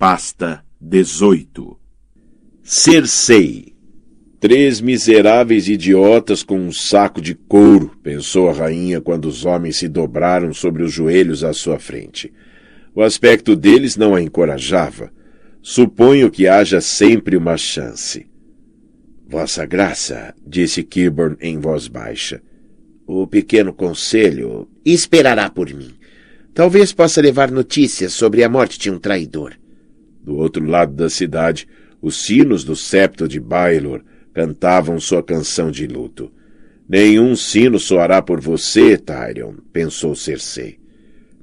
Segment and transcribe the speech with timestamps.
[0.00, 1.78] Pasta 18
[2.62, 3.74] Cersei
[4.40, 9.88] Três miseráveis idiotas com um saco de couro, pensou a rainha quando os homens se
[9.88, 12.32] dobraram sobre os joelhos à sua frente.
[12.94, 15.12] O aspecto deles não a encorajava.
[15.60, 18.26] Suponho que haja sempre uma chance.
[19.28, 22.40] Vossa Graça, disse Kilburn em voz baixa,
[23.06, 25.90] o pequeno conselho esperará por mim.
[26.54, 29.59] Talvez possa levar notícias sobre a morte de um traidor.
[30.30, 31.66] Do outro lado da cidade,
[32.00, 34.00] os sinos do septo de Baelor
[34.32, 36.30] cantavam sua canção de luto.
[36.88, 40.78] Nenhum sino soará por você, Tyrion, pensou Cersei.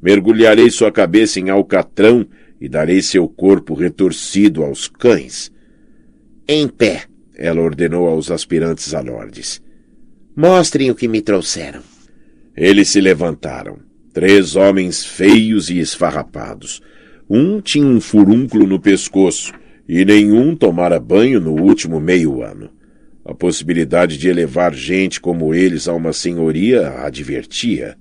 [0.02, 2.26] Mergulharei sua cabeça em alcatrão
[2.62, 5.52] e darei seu corpo retorcido aos cães.
[6.48, 9.62] Em pé, ela ordenou aos aspirantes a lordes.
[10.34, 11.81] Mostrem o que me trouxeram.
[12.56, 13.80] Eles se levantaram.
[14.14, 16.81] Três homens feios e esfarrapados.
[17.30, 19.52] Um tinha um furúnculo no pescoço
[19.88, 22.69] e nenhum tomara banho no último meio ano.
[23.25, 27.97] A possibilidade de elevar gente como eles a uma senhoria a divertia.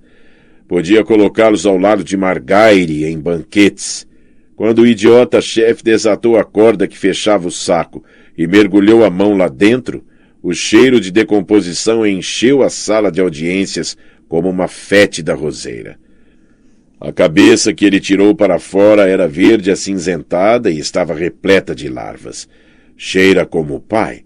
[0.65, 4.07] Podia colocá-los ao lado de Margaire em banquetes.
[4.55, 8.05] Quando o idiota-chefe desatou a corda que fechava o saco
[8.37, 10.05] e mergulhou a mão lá dentro,
[10.41, 13.97] o cheiro de decomposição encheu a sala de audiências
[14.29, 15.99] como uma fétida roseira.
[16.99, 22.49] A cabeça que ele tirou para fora era verde acinzentada e estava repleta de larvas.
[22.95, 24.23] Cheira como o pai.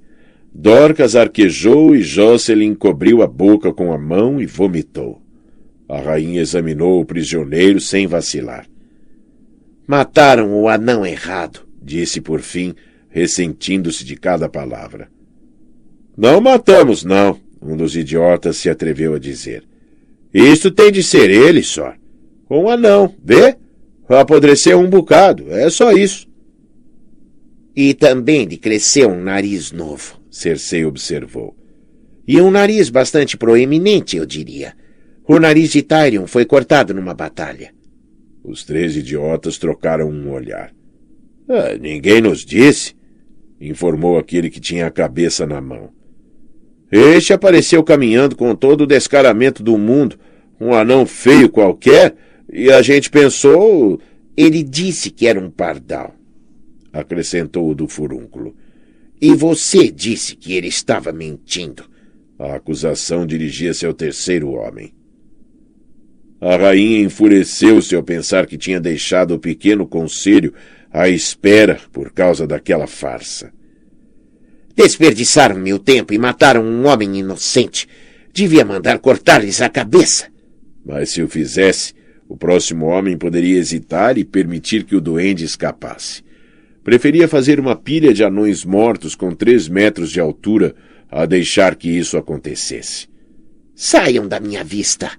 [0.53, 5.21] Dorcas arquejou e Jocelyn cobriu a boca com a mão e vomitou.
[5.87, 8.65] A rainha examinou o prisioneiro sem vacilar.
[9.85, 12.73] Mataram o anão errado, disse por fim,
[13.09, 15.09] ressentindo-se de cada palavra.
[16.15, 19.63] Não matamos, não, um dos idiotas se atreveu a dizer.
[20.33, 21.93] Isto tem de ser ele, só.
[22.51, 23.55] Com um anão, vê?
[24.09, 26.27] Apodreceu um bocado, é só isso.
[27.73, 30.19] E também lhe cresceu um nariz novo.
[30.29, 31.55] Cersei observou.
[32.27, 34.73] E um nariz bastante proeminente, eu diria.
[35.25, 37.73] O nariz de Tyrion foi cortado numa batalha.
[38.43, 40.73] Os três idiotas trocaram um olhar.
[41.47, 42.93] Ah, ninguém nos disse,
[43.61, 45.89] informou aquele que tinha a cabeça na mão.
[46.91, 50.19] Este apareceu caminhando com todo o descaramento do mundo,
[50.59, 52.13] um anão feio qualquer,
[52.51, 53.99] e a gente pensou.
[54.35, 56.15] Ele disse que era um pardal,
[56.91, 58.55] acrescentou o do furúnculo.
[59.21, 61.83] E você disse que ele estava mentindo.
[62.39, 64.93] A acusação dirigia-se ao terceiro homem.
[66.39, 70.53] A rainha enfureceu-se ao pensar que tinha deixado o pequeno conselho
[70.91, 73.53] à espera por causa daquela farsa.
[74.75, 77.87] Desperdiçaram meu tempo e mataram um homem inocente.
[78.33, 80.29] Devia mandar cortar-lhes a cabeça.
[80.83, 81.93] Mas se o fizesse,
[82.31, 86.23] o próximo homem poderia hesitar e permitir que o duende escapasse.
[86.81, 90.73] Preferia fazer uma pilha de anões mortos com três metros de altura
[91.09, 93.09] a deixar que isso acontecesse.
[93.75, 95.11] Saiam da minha vista!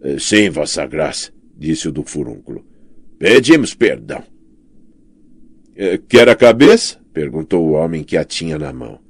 [0.00, 2.64] Eh, sim, Vossa Graça, disse o do furúnculo.
[3.18, 4.24] Pedimos perdão.
[5.76, 6.98] Eh, quer a cabeça?
[7.12, 9.00] perguntou o homem que a tinha na mão.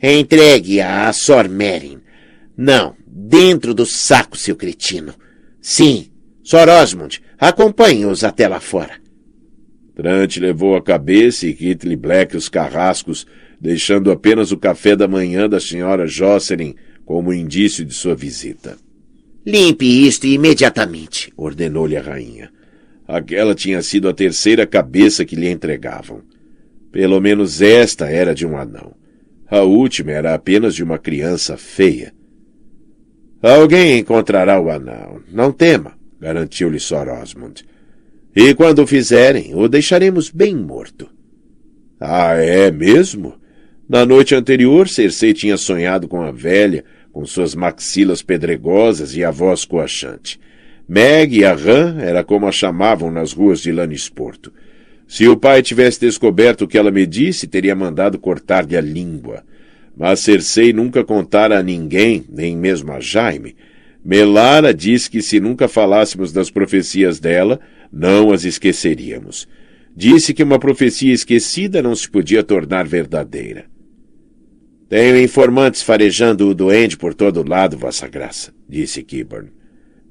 [0.00, 1.98] Entregue-a a Sor Merin.
[2.56, 5.12] Não, dentro do saco, seu cretino.
[5.60, 6.08] Sim,
[6.48, 8.94] Sor Osmond, acompanhe-os até lá fora.
[9.94, 13.26] Trant levou a cabeça e Kittley Black os carrascos,
[13.60, 18.78] deixando apenas o café da manhã da senhora Jocelyn como indício de sua visita.
[19.44, 22.50] Limpe isto imediatamente, ordenou-lhe a rainha.
[23.06, 26.22] Aquela tinha sido a terceira cabeça que lhe entregavam.
[26.90, 28.94] Pelo menos esta era de um anão.
[29.50, 32.14] A última era apenas de uma criança feia.
[33.42, 37.64] Alguém encontrará o anão, não tema, garantiu-lhe Sor Osmond.
[38.34, 41.08] E quando fizerem, o deixaremos bem morto.
[42.00, 43.34] Ah, é mesmo?
[43.88, 49.30] Na noite anterior, Cersei tinha sonhado com a velha, com suas maxilas pedregosas e a
[49.30, 50.38] voz coachante.
[50.88, 54.52] Meg e a Ram era como a chamavam nas ruas de Lannisporto.
[55.06, 59.42] Se o pai tivesse descoberto o que ela me disse, teria mandado cortar-lhe a língua.
[59.96, 63.56] Mas Cersei nunca contara a ninguém, nem mesmo a Jaime.
[64.08, 67.60] Melara disse que se nunca falássemos das profecias dela,
[67.92, 69.46] não as esqueceríamos.
[69.94, 73.66] Disse que uma profecia esquecida não se podia tornar verdadeira.
[74.88, 79.50] Tenho informantes farejando o duende por todo lado, Vossa Graça, disse Kiburn.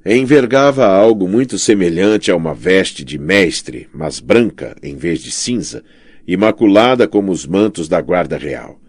[0.05, 5.83] Envergava algo muito semelhante a uma veste de mestre, mas branca em vez de cinza,
[6.27, 8.79] imaculada como os mantos da guarda real.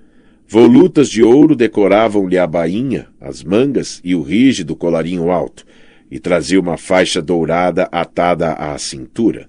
[0.50, 5.62] Volutas de ouro decoravam-lhe a bainha, as mangas e o rígido colarinho alto,
[6.10, 9.46] e trazia uma faixa dourada atada à cintura.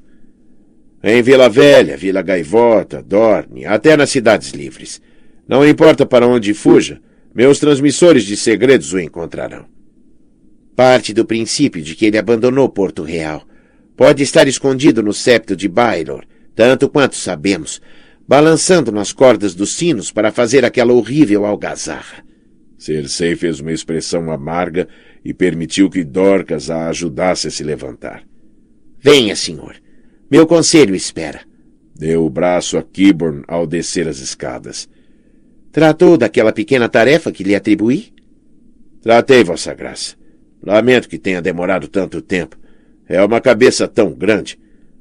[1.01, 5.01] Em Vila Velha, Vila Gaivota, Dorne, até nas cidades livres.
[5.47, 6.99] Não importa para onde fuja,
[7.33, 9.67] meus transmissores de segredos o encontrarão.
[10.75, 13.47] Parte do princípio de que ele abandonou Porto Real.
[13.95, 17.81] Pode estar escondido no septo de Baylor, tanto quanto sabemos,
[18.29, 22.23] balançando nas cordas dos sinos para fazer aquela horrível algazarra.
[22.77, 24.87] Cersei fez uma expressão amarga
[25.25, 28.23] e permitiu que Dorcas a ajudasse a se levantar.
[28.99, 29.77] Venha, senhor.
[30.29, 31.41] Meu conselho espera.
[31.95, 34.87] Deu o braço a Kiborn ao descer as escadas.
[35.71, 38.13] Tratou daquela pequena tarefa que lhe atribuí?
[39.01, 40.15] Tratei, Vossa Graça.
[40.61, 42.59] Lamento que tenha demorado tanto tempo.
[43.07, 44.59] É uma cabeça tão grande.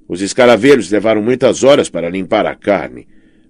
[0.08, 3.06] Os escaravelhos levaram muitas horas para limpar a carne.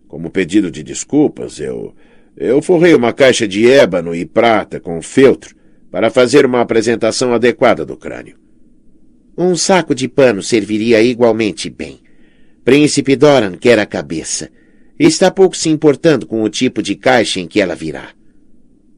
[0.08, 1.94] Como pedido de desculpas, eu.
[2.36, 5.54] Eu forrei uma caixa de ébano e prata com feltro
[5.90, 8.36] para fazer uma apresentação adequada do crânio.
[9.36, 12.00] Um saco de pano serviria igualmente bem.
[12.64, 14.50] Príncipe Doran quer a cabeça.
[14.98, 18.10] Está pouco se importando com o tipo de caixa em que ela virá.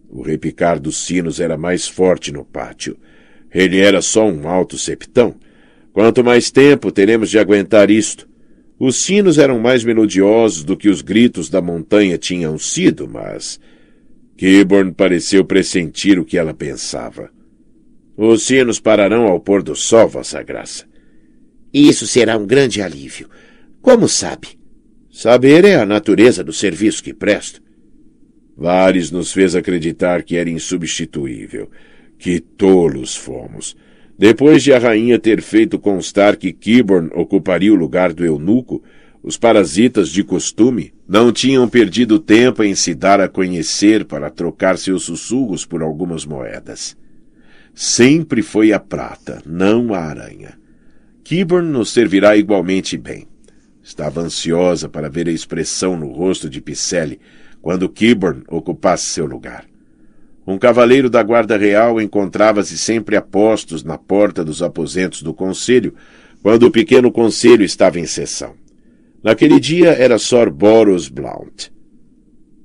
[0.09, 2.97] O repicar dos sinos era mais forte no pátio.
[3.53, 5.35] Ele era só um alto septão.
[5.93, 8.30] Quanto mais tempo teremos de aguentar isto?
[8.81, 13.61] Os sinos eram mais melodiosos do que os gritos da montanha tinham sido, mas.
[14.39, 17.31] Kiborn pareceu pressentir o que ela pensava.
[18.17, 20.87] Os sinos pararão ao pôr do sol, Vossa Graça.
[21.71, 23.29] Isso será um grande alívio.
[23.83, 24.59] Como sabe?
[25.13, 27.61] Saber é a natureza do serviço que presto.
[28.57, 31.71] Vares nos fez acreditar que era insubstituível.
[32.19, 33.77] Que tolos fomos.
[34.21, 38.83] Depois de a rainha ter feito constar que Kiborn ocuparia o lugar do eunuco,
[39.23, 44.77] os parasitas de costume não tinham perdido tempo em se dar a conhecer para trocar
[44.77, 46.95] seus sussurros por algumas moedas.
[47.75, 50.59] Sempre foi a prata, não a aranha.
[51.25, 53.27] Kiborn nos servirá igualmente bem.
[53.83, 57.19] Estava ansiosa para ver a expressão no rosto de Picelli
[57.63, 59.70] quando Kiborn ocupasse seu lugar.
[60.51, 65.95] Um cavaleiro da Guarda Real encontrava-se sempre a postos na porta dos aposentos do conselho,
[66.43, 68.55] quando o pequeno conselho estava em sessão.
[69.23, 71.69] Naquele dia era Sor Boros Blount.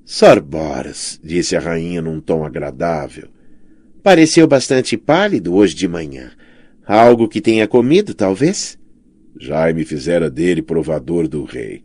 [0.03, 3.27] Sor Boros, disse a rainha num tom agradável.
[4.01, 6.31] Pareceu bastante pálido hoje de manhã.
[6.87, 8.79] Algo que tenha comido, talvez?
[9.39, 11.83] Jaime fizera dele provador do rei.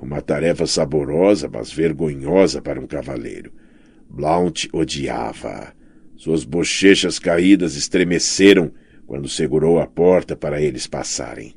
[0.00, 3.52] Uma tarefa saborosa, mas vergonhosa para um cavaleiro.
[4.14, 5.72] Blount odiava.
[6.16, 8.70] Suas bochechas caídas estremeceram
[9.06, 11.54] quando segurou a porta para eles passarem.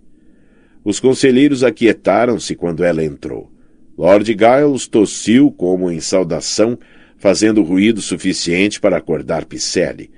[0.82, 3.52] Os conselheiros aquietaram-se quando ela entrou.
[3.98, 6.80] Lord Giles tossiu como em saudação,
[7.18, 10.10] fazendo ruído suficiente para acordar Picelli.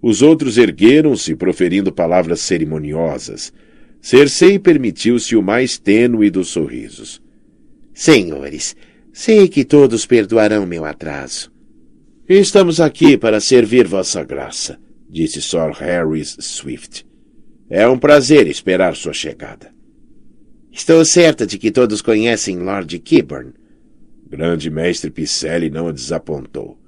[0.00, 3.52] Os outros ergueram-se, proferindo palavras cerimoniosas.
[4.00, 7.22] Cersei permitiu-se o mais tênue dos sorrisos.
[7.92, 8.74] Senhores,
[9.12, 11.51] sei que todos perdoarão meu atraso.
[12.28, 14.78] Estamos aqui para servir Vossa Graça,
[15.10, 17.04] disse Sir Harris Swift.
[17.68, 19.74] É um prazer esperar sua chegada.
[20.70, 23.52] Estou certa de que todos conhecem Lord Kiburn.
[24.30, 26.78] Grande mestre Picelli não a desapontou.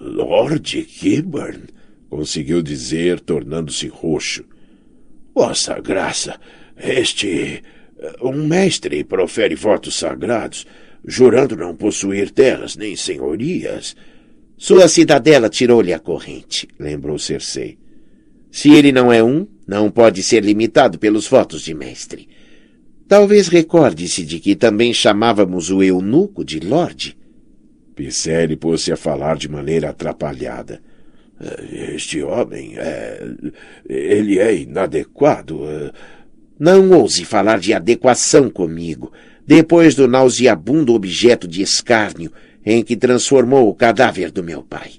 [0.00, 1.64] Lord Kiburn?
[2.08, 4.44] conseguiu dizer, tornando-se roxo.
[5.34, 6.38] Vossa Graça,
[6.76, 7.64] este.
[8.22, 10.66] Um mestre profere votos sagrados,
[11.04, 13.96] jurando não possuir terras nem senhorias.
[14.60, 17.78] Sua cidadela tirou-lhe a corrente, lembrou Cersei.
[18.52, 22.28] Se ele não é um, não pode ser limitado pelos votos de mestre.
[23.08, 27.16] Talvez recorde-se de que também chamávamos o eunuco de Lorde.
[27.96, 30.82] Picelli pôs-se a falar de maneira atrapalhada.
[31.72, 33.32] Este homem é.
[33.88, 35.62] Ele é inadequado.
[36.58, 39.10] Não ouse falar de adequação comigo,
[39.46, 42.30] depois do nauseabundo objeto de escárnio
[42.64, 44.92] em que transformou o cadáver do meu pai.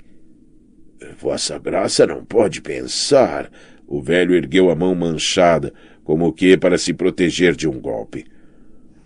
[1.19, 3.51] Vossa Graça não pode pensar.
[3.87, 8.25] O velho ergueu a mão manchada, como que para se proteger de um golpe.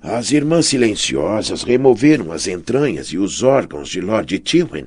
[0.01, 4.85] As irmãs silenciosas removeram as entranhas e os órgãos de Lord Tywin,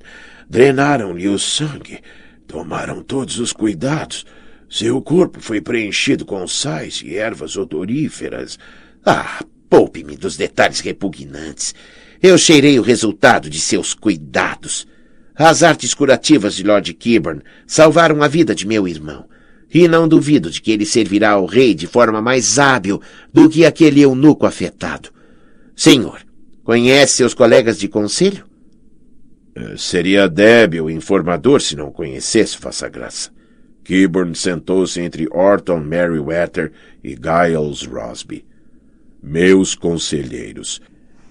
[0.49, 1.99] drenaram-lhe o sangue,
[2.47, 4.25] tomaram todos os cuidados.
[4.71, 8.59] Seu corpo foi preenchido com sais e ervas odoríferas.
[9.05, 11.75] Ah, poupe-me dos detalhes repugnantes.
[12.23, 14.87] Eu cheirei o resultado de seus cuidados.
[15.35, 19.25] As artes curativas de Lord Kiburn salvaram a vida de meu irmão.
[19.73, 23.01] E não duvido de que ele servirá ao rei de forma mais hábil
[23.33, 25.11] do que aquele eunuco afetado.
[25.77, 26.21] Senhor,
[26.65, 28.45] conhece seus colegas de conselho?
[29.55, 33.31] Eh, seria débil informador se não conhecesse, faça graça.
[33.85, 36.73] Kiburn sentou-se entre Orton Merryweather
[37.03, 38.45] e Giles Rosby.
[39.23, 40.81] meus conselheiros.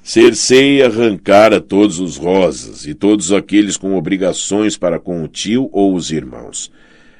[0.07, 5.93] Cersei arrancara todos os rosas e todos aqueles com obrigações para com o tio ou
[5.93, 6.71] os irmãos.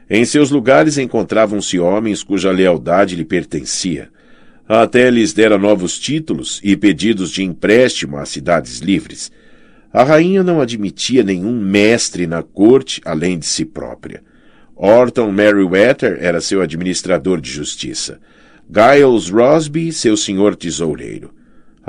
[0.10, 4.08] Em seus lugares encontravam-se homens cuja lealdade lhe pertencia.
[4.65, 9.34] Até lhes dera novos títulos e pedidos de empréstimo às cidades livres.
[9.91, 14.24] A rainha não admitia nenhum mestre na corte além de si própria.
[14.77, 18.17] Orton Merryweather era seu administrador de justiça.
[18.74, 21.36] Giles Rosby, seu senhor tesoureiro.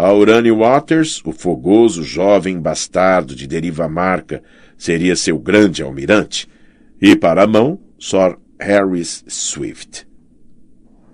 [0.01, 4.45] Aurane Waters, o fogoso jovem bastardo de deriva marca,
[4.77, 6.49] seria seu grande almirante.
[7.03, 10.07] E para a mão, Sir Harris Swift.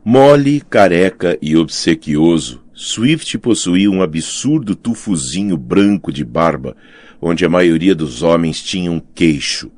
[0.05, 6.77] Mole, careca e obsequioso, Swift possuía um absurdo tufuzinho branco de barba,
[7.23, 9.73] onde a maioria dos homens tinha um queixo.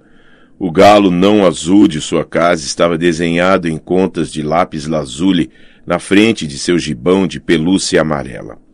[0.59, 5.49] O galo não azul de sua casa estava desenhado em contas de lápis lazuli
[5.87, 8.66] na frente de seu gibão de pelúcia amarela.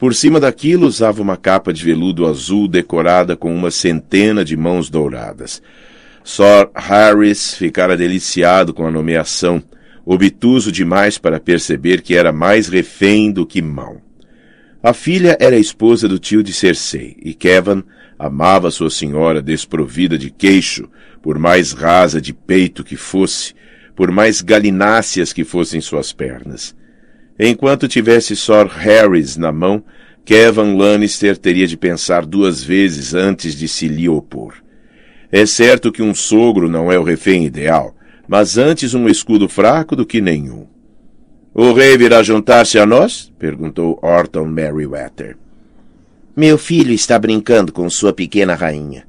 [0.00, 4.88] Por cima daquilo usava uma capa de veludo azul decorada com uma centena de mãos
[4.88, 5.62] douradas.
[6.24, 9.62] Sir Harris ficara deliciado com a nomeação,
[10.02, 14.00] obtuso demais para perceber que era mais refém do que mão.
[14.82, 17.84] A filha era esposa do tio de Cersei, e Kevin
[18.18, 20.88] amava sua senhora desprovida de queixo,
[21.20, 23.52] por mais rasa de peito que fosse,
[23.94, 26.74] por mais galináceas que fossem suas pernas.
[27.42, 29.82] Enquanto tivesse Sir Harris na mão,
[30.26, 34.56] Kevin Lannister teria de pensar duas vezes antes de se lhe opor.
[35.32, 37.96] É certo que um sogro não é o refém ideal,
[38.28, 40.66] mas antes um escudo fraco do que nenhum.
[41.54, 43.32] O rei virá juntar-se a nós?
[43.38, 45.38] perguntou Orton Merryweather.
[46.36, 49.04] Meu filho está brincando com sua pequena rainha.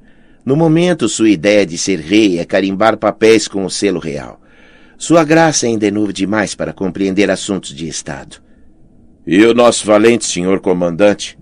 [0.45, 4.40] No momento, sua ideia de ser rei é carimbar papéis com o selo real.
[5.01, 8.37] Sua graça ainda é novo demais para compreender assuntos de Estado.
[9.25, 11.39] E o nosso valente senhor comandante?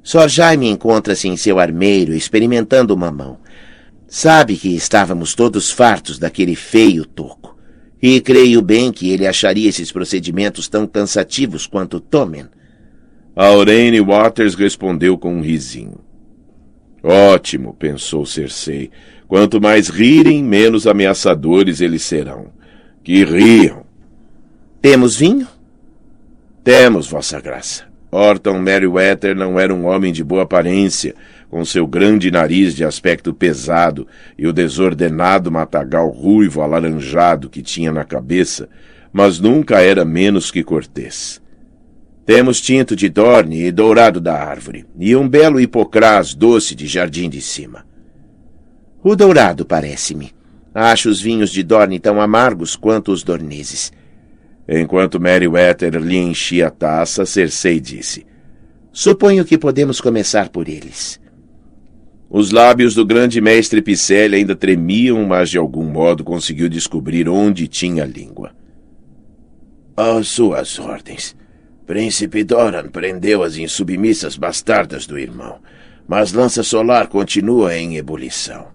[0.00, 3.40] Só Jaime encontra-se em seu armeiro, experimentando uma mão.
[4.06, 7.58] Sabe que estávamos todos fartos daquele feio toco.
[8.00, 12.46] E creio bem que ele acharia esses procedimentos tão cansativos quanto Tomen.
[13.34, 15.98] Aurene Waters respondeu com um risinho.
[17.02, 18.92] Ótimo, pensou Cersei.
[19.26, 22.52] Quanto mais rirem, menos ameaçadores eles serão.
[23.04, 23.84] Que riam.
[24.80, 25.46] Temos vinho?
[26.64, 27.84] Temos, Vossa Graça.
[28.10, 31.14] Orton Merryweather não era um homem de boa aparência,
[31.50, 34.08] com seu grande nariz de aspecto pesado
[34.38, 38.70] e o desordenado matagal ruivo alaranjado que tinha na cabeça,
[39.12, 41.42] mas nunca era menos que cortês.
[42.24, 47.28] Temos tinto de dorne e dourado da árvore, e um belo hipocrás doce de jardim
[47.28, 47.84] de cima.
[49.02, 50.33] O dourado parece-me.
[50.74, 53.92] Acho os vinhos de Dorne tão amargos quanto os dorneses.
[54.68, 58.26] Enquanto Meriwether lhe enchia a taça, Cersei disse:
[58.90, 61.20] Suponho que podemos começar por eles.
[62.28, 67.68] Os lábios do grande mestre Picelli ainda tremiam, mas de algum modo conseguiu descobrir onde
[67.68, 68.50] tinha a língua.
[69.96, 71.36] Às suas ordens.
[71.86, 75.60] Príncipe Doran prendeu as insubmissas bastardas do irmão,
[76.08, 78.73] mas Lança Solar continua em ebulição.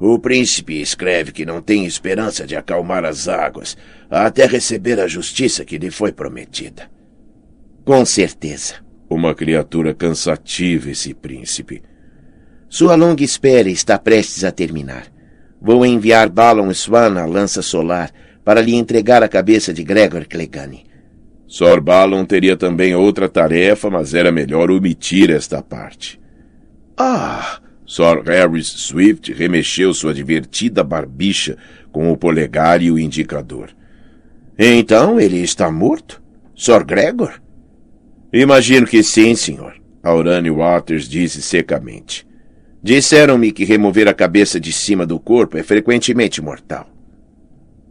[0.00, 3.76] O príncipe escreve que não tem esperança de acalmar as águas
[4.08, 6.88] até receber a justiça que lhe foi prometida.
[7.84, 8.74] Com certeza.
[9.10, 11.82] Uma criatura cansativa, esse príncipe.
[12.68, 15.06] Sua longa espera está prestes a terminar.
[15.60, 18.12] Vou enviar Balon Swan à lança solar
[18.44, 20.86] para lhe entregar a cabeça de Gregor Clegane.
[21.46, 26.20] Sor Balon teria também outra tarefa, mas era melhor omitir esta parte.
[26.96, 27.60] Ah!
[27.88, 31.56] Sir Harris Swift remexeu sua divertida barbicha
[31.90, 33.70] com o polegar e o indicador.
[34.58, 36.22] Então ele está morto?
[36.54, 37.40] Sir Gregor?
[38.30, 39.74] Imagino que sim, senhor.
[40.02, 42.26] Aurane Waters disse secamente.
[42.82, 46.90] Disseram-me que remover a cabeça de cima do corpo é frequentemente mortal.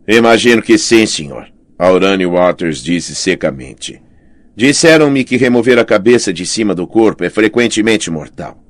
[0.08, 1.48] Imagino que sim, senhor.
[1.78, 4.00] Aurane Waters disse secamente.
[4.56, 8.67] Disseram-me que remover a cabeça de cima do corpo é frequentemente mortal.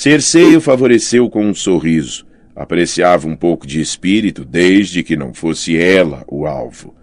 [0.00, 2.26] Cersei o favoreceu com um sorriso.
[2.56, 6.94] Apreciava um pouco de espírito, desde que não fosse ela o alvo.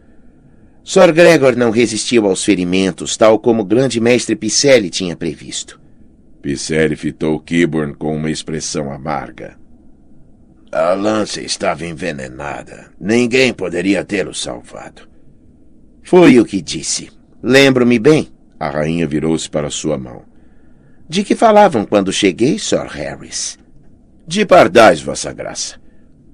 [0.84, 5.80] Sor Gregor não resistiu aos ferimentos, tal como o grande mestre Picelli tinha previsto.
[6.42, 9.60] Picelli fitou Kiburn com uma expressão amarga.
[10.72, 12.90] A lança estava envenenada.
[13.00, 15.08] Ninguém poderia tê-lo salvado.
[16.02, 17.12] Foi o que disse.
[17.44, 18.30] Lembro-me bem.
[18.60, 20.24] A rainha virou-se para sua mão.
[21.10, 23.58] De que falavam quando cheguei, Sir Harris?
[24.28, 25.80] De pardais, Vossa Graça.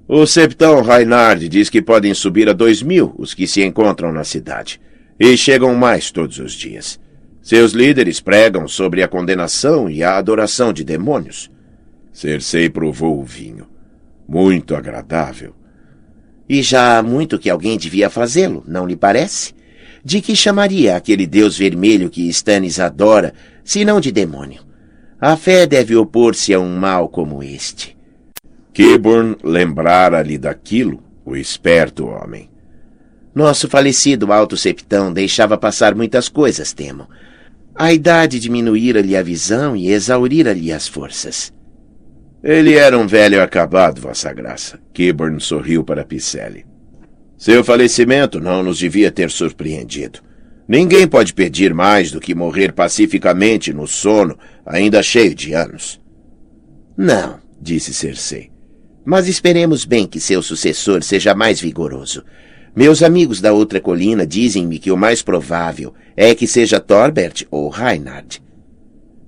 [0.07, 4.23] O septão Reinhard diz que podem subir a dois mil os que se encontram na
[4.23, 4.81] cidade.
[5.19, 6.99] E chegam mais todos os dias.
[7.41, 11.51] Seus líderes pregam sobre a condenação e a adoração de demônios.
[12.11, 13.67] Cersei provou o vinho.
[14.27, 15.53] Muito agradável.
[16.49, 19.53] E já há muito que alguém devia fazê-lo, não lhe parece?
[20.03, 23.33] De que chamaria aquele deus vermelho que Stannis adora,
[23.63, 24.61] se não de demônio?
[25.19, 27.97] A fé deve opor-se a um mal como este.
[28.73, 32.49] Kiburn lembrara-lhe daquilo, o esperto homem.
[33.33, 37.07] Nosso falecido alto septão deixava passar muitas coisas, temo.
[37.75, 41.53] A idade diminuíra-lhe a visão e exaurira-lhe as forças.
[42.43, 44.79] Ele era um velho acabado, Vossa Graça.
[44.93, 46.65] Kiburn sorriu para Picelli.
[47.37, 50.19] Seu falecimento não nos devia ter surpreendido.
[50.67, 56.01] Ninguém pode pedir mais do que morrer pacificamente no sono, ainda cheio de anos.
[56.95, 58.51] Não, disse Cersei.
[59.05, 62.23] Mas esperemos bem que seu sucessor seja mais vigoroso.
[62.75, 67.69] Meus amigos da outra colina dizem-me que o mais provável é que seja Torbert ou
[67.69, 68.41] Reinhard.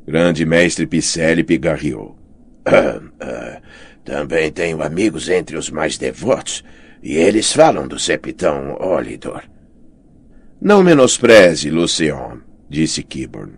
[0.08, 2.18] Grande mestre Picelli pigarreou.
[2.66, 3.62] Ah, ah,
[4.04, 6.64] também tenho amigos entre os mais devotos,
[7.04, 9.44] e eles falam do septão Olidor.
[10.66, 13.52] Não menospreze, Lucion, disse Kiburn.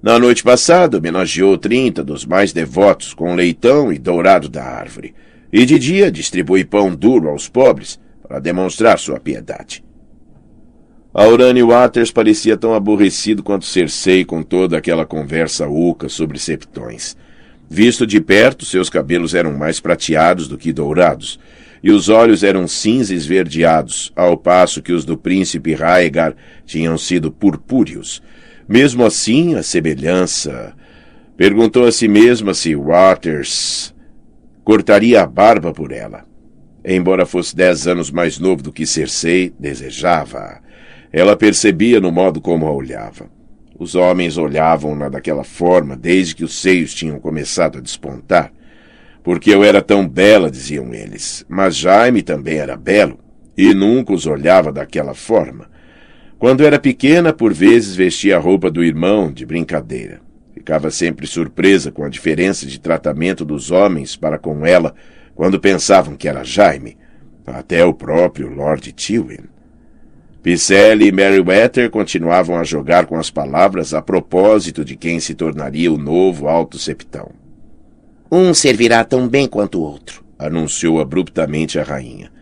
[0.00, 5.16] Na noite passada homenageou trinta dos mais devotos com leitão e dourado da árvore,
[5.52, 9.82] e de dia distribui pão duro aos pobres para demonstrar sua piedade.
[11.12, 17.16] Aurani Waters parecia tão aborrecido quanto Cersei com toda aquela conversa oca sobre septões.
[17.68, 21.36] Visto de perto, seus cabelos eram mais prateados do que dourados,
[21.84, 27.30] e os olhos eram cinza esverdeados, ao passo que os do príncipe Raegar tinham sido
[27.30, 28.22] purpúreos.
[28.66, 30.74] Mesmo assim, a semelhança.
[31.36, 33.94] Perguntou a si mesma se Waters
[34.64, 36.24] cortaria a barba por ela.
[36.82, 40.62] Embora fosse dez anos mais novo do que Cersei, desejava.
[41.12, 43.28] Ela percebia no modo como a olhava.
[43.78, 48.50] Os homens olhavam-na daquela forma desde que os seios tinham começado a despontar.
[49.24, 51.44] Porque eu era tão bela, diziam eles.
[51.48, 53.18] Mas Jaime também era belo,
[53.56, 55.68] e nunca os olhava daquela forma.
[56.38, 60.20] Quando era pequena, por vezes vestia a roupa do irmão, de brincadeira.
[60.52, 64.94] Ficava sempre surpresa com a diferença de tratamento dos homens para com ela
[65.34, 66.98] quando pensavam que era Jaime,
[67.46, 69.48] até o próprio Lord Tywin.
[70.42, 75.90] Picelli e Meriwether continuavam a jogar com as palavras a propósito de quem se tornaria
[75.90, 77.43] o novo Alto Septão.
[78.30, 82.32] Um servirá tão bem quanto o outro, anunciou abruptamente a rainha.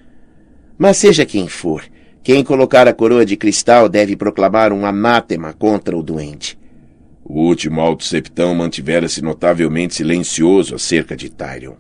[0.78, 1.84] Mas seja quem for,
[2.22, 6.58] quem colocar a coroa de cristal deve proclamar um anátema contra o doente.
[7.24, 11.74] O último alto septão mantivera-se notavelmente silencioso acerca de Tyrion.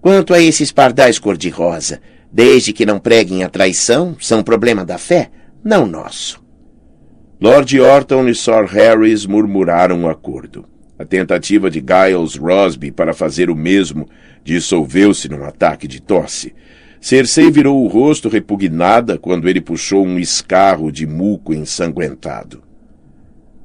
[0.00, 2.00] Quanto a esses pardais cor-de-rosa,
[2.32, 5.30] desde que não preguem a traição, são problema da fé,
[5.62, 6.42] não nosso.
[7.40, 10.64] Lord Orton e Sir Harris murmuraram um acordo.
[10.98, 14.08] A tentativa de Giles Rosby para fazer o mesmo
[14.42, 16.54] dissolveu-se num ataque de tosse.
[17.00, 22.62] Cersei virou o rosto repugnada quando ele puxou um escarro de muco ensanguentado.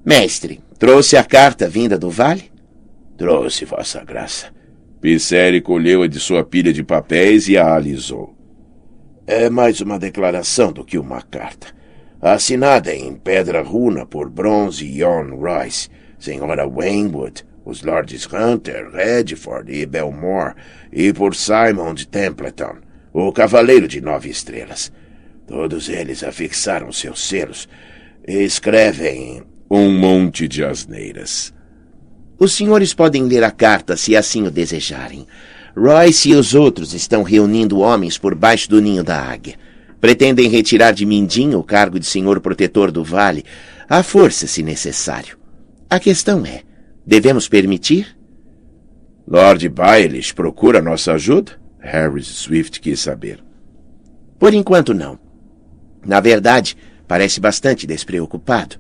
[0.05, 2.51] Mestre, trouxe a carta vinda do vale?
[3.17, 4.47] Trouxe, Vossa Graça.
[5.01, 8.35] Pisséri colheu-a de sua pilha de papéis e a alisou.
[9.25, 11.67] É mais uma declaração do que uma carta.
[12.21, 15.89] Assinada em pedra runa por Bronze e Jon Royce,
[16.23, 20.53] Senhora Wainwood, os Lords Hunter, Redford e Belmore,
[20.89, 22.77] e por Simon de Templeton,
[23.11, 24.89] o Cavaleiro de Nove Estrelas.
[25.45, 27.67] Todos eles afixaram seus selos
[28.25, 31.53] e escrevem um monte de asneiras.
[32.39, 35.27] Os senhores podem ler a carta se assim o desejarem.
[35.75, 39.55] Royce e os outros estão reunindo homens por baixo do ninho da águia.
[39.99, 43.43] Pretendem retirar de Mindinho o cargo de senhor protetor do vale,
[43.89, 45.42] à força, se necessário.
[45.93, 46.63] A questão é:
[47.05, 48.17] devemos permitir?
[49.27, 51.51] Lord Baelish procura nossa ajuda?
[51.79, 53.43] Harris Swift quis saber.
[54.39, 55.19] Por enquanto, não.
[56.03, 56.75] Na verdade,
[57.07, 58.77] parece bastante despreocupado.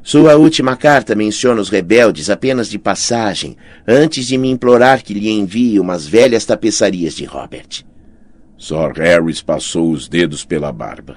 [0.00, 5.30] Sua última carta menciona os rebeldes apenas de passagem, antes de me implorar que lhe
[5.30, 7.84] envie umas velhas tapeçarias de Robert.
[8.56, 11.16] Sir Harris passou os dedos pela barba.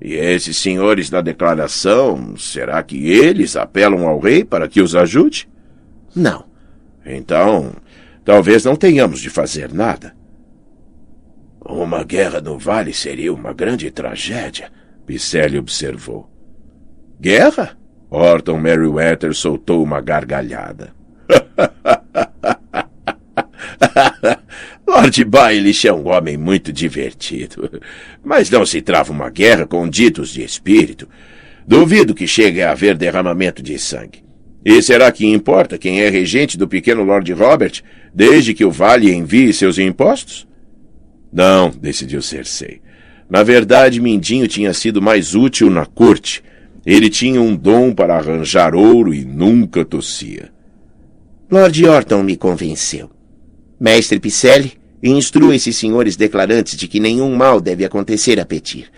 [0.00, 5.48] E esses senhores da declaração, será que eles apelam ao rei para que os ajude?
[6.14, 6.44] Não.
[7.04, 7.72] Então,
[8.24, 10.14] talvez não tenhamos de fazer nada.
[11.64, 14.70] Uma guerra no vale seria uma grande tragédia,
[15.04, 16.30] Picelli observou.
[17.20, 17.76] Guerra?
[18.08, 20.94] Orton Merriweather soltou uma gargalhada.
[24.96, 27.82] Lord Baelish é um homem muito divertido,
[28.24, 31.06] mas não se trava uma guerra com ditos de espírito.
[31.68, 34.24] Duvido que chegue a haver derramamento de sangue.
[34.64, 37.82] E será que importa quem é regente do pequeno Lord Robert,
[38.14, 40.48] desde que o Vale envie seus impostos?
[41.30, 42.80] Não, decidiu Cersei.
[43.28, 46.42] Na verdade, Mindinho tinha sido mais útil na corte.
[46.86, 50.50] Ele tinha um dom para arranjar ouro e nunca tossia.
[51.50, 53.10] Lord Orton me convenceu.
[53.78, 58.90] Mestre Picelli, instrua esses senhores declarantes de que nenhum mal deve acontecer a Petir.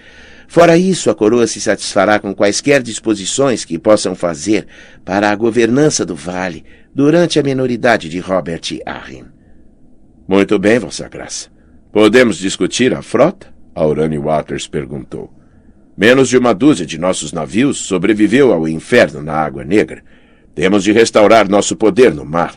[0.47, 4.67] Fora isso, a coroa se satisfará com quaisquer disposições que possam fazer
[5.05, 9.25] para a governança do vale durante a menoridade de Robert Arryn.
[10.27, 11.51] Muito bem, Vossa Graça.
[11.93, 13.53] Podemos discutir a frota?
[13.75, 15.33] Aurani Waters perguntou.
[15.97, 20.03] Menos de uma dúzia de nossos navios sobreviveu ao inferno na Água Negra.
[20.55, 22.55] Temos de restaurar nosso poder no mar.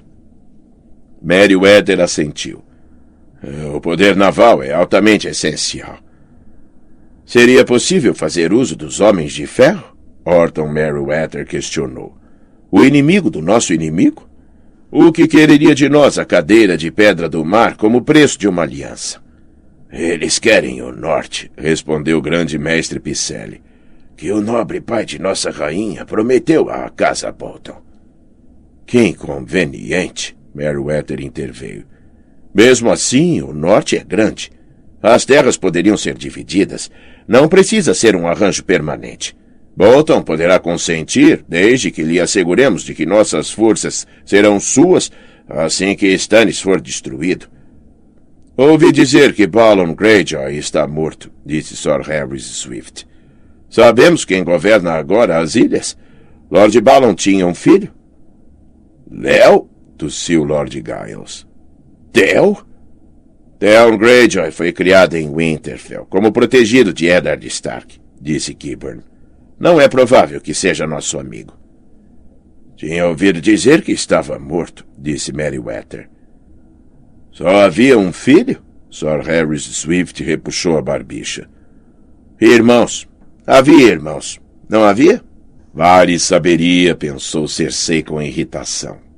[1.22, 2.64] Meriwether assentiu.
[3.44, 5.98] O poder naval é altamente essencial.
[7.26, 9.96] Seria possível fazer uso dos homens de ferro?
[10.24, 12.16] Orton Merriweather questionou.
[12.70, 14.30] O inimigo do nosso inimigo?
[14.92, 18.62] O que quereria de nós a cadeira de pedra do mar como preço de uma
[18.62, 19.22] aliança?
[19.92, 23.62] Eles querem o norte, respondeu o grande mestre Picelli,
[24.16, 27.82] que o nobre pai de nossa rainha prometeu à casa Bolton.
[28.86, 31.91] Que inconveniente, Merriweather interveio.
[32.54, 34.52] Mesmo assim, o norte é grande.
[35.02, 36.92] As terras poderiam ser divididas.
[37.28, 39.36] Não precisa ser um arranjo permanente.
[39.76, 45.10] Bolton poderá consentir, desde que lhe asseguremos de que nossas forças serão suas
[45.48, 47.48] assim que Stannis for destruído.
[48.56, 53.08] Ouvi dizer que Balon Greyjoy está morto, disse Sir Harris Swift.
[53.70, 55.98] Sabemos quem governa agora as ilhas.
[56.50, 57.92] Lord Balon tinha um filho?
[59.10, 59.70] Léo?
[59.98, 61.46] tossiu Lord Giles.
[62.12, 62.58] Del?
[63.60, 69.04] Theon Greyjoy foi criado em Winterfell como protegido de Eddard Stark, disse Kiburn.
[69.60, 71.54] Não é provável que seja nosso amigo.
[72.76, 76.10] Tinha ouvido dizer que estava morto, disse Meriwether.
[77.32, 78.62] Só havia um filho?
[78.90, 81.48] Sir Harris Swift repuxou a barbicha.
[82.40, 83.08] Irmãos.
[83.46, 84.42] Havia irmãos.
[84.68, 85.24] Não havia?
[85.74, 89.11] Varys saberia, pensou Cersei com irritação.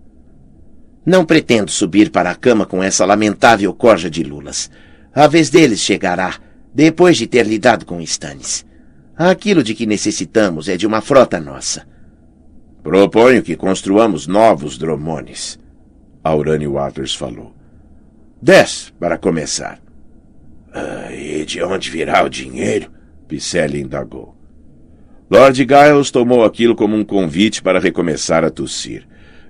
[1.05, 4.71] Não pretendo subir para a cama com essa lamentável corja de lulas.
[5.13, 6.35] A vez deles chegará,
[6.73, 8.65] depois de ter lidado com Stannis.
[9.15, 11.85] Aquilo de que necessitamos é de uma frota nossa.
[12.81, 15.59] Proponho que construamos novos dromones.
[16.23, 17.53] Aurani Waters falou.
[18.41, 19.79] Dez, para começar.
[20.73, 22.91] Ah, e de onde virá o dinheiro?
[23.27, 24.35] Picelli indagou.
[25.29, 29.07] Lord Giles tomou aquilo como um convite para recomeçar a tossir.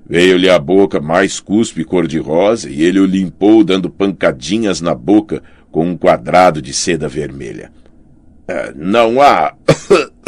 [0.08, 5.88] Veio-lhe à boca mais cuspe cor-de-rosa e ele o limpou dando pancadinhas na boca com
[5.88, 7.72] um quadrado de seda vermelha.
[8.44, 9.56] Uh, não há.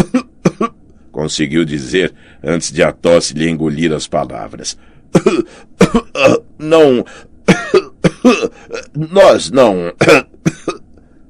[1.11, 4.77] Conseguiu dizer antes de a tosse lhe engolir as palavras.
[6.57, 7.05] não.
[8.95, 9.93] Nós não.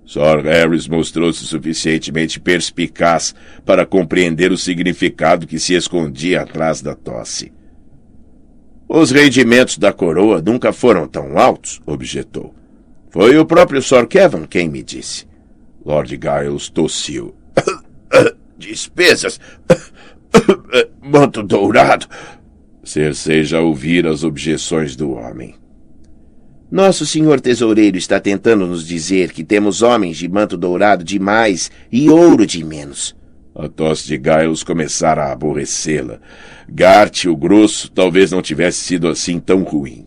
[0.06, 7.52] Sir Harris mostrou-se suficientemente perspicaz para compreender o significado que se escondia atrás da tosse.
[8.88, 12.54] Os rendimentos da coroa nunca foram tão altos, objetou.
[13.10, 15.26] Foi o próprio Sir Kevin quem me disse.
[15.84, 17.36] Lord Giles tossiu.
[18.58, 19.40] Despesas.
[21.02, 22.08] Manto dourado.
[22.84, 25.56] Cersei já ouvira as objeções do homem.
[26.70, 31.72] Nosso senhor tesoureiro está tentando nos dizer que temos homens de manto dourado de mais
[31.92, 33.16] e ouro de menos.
[33.58, 36.20] A tosse de Giles começara a aborrecê-la.
[36.68, 40.06] Gart, o grosso, talvez não tivesse sido assim tão ruim.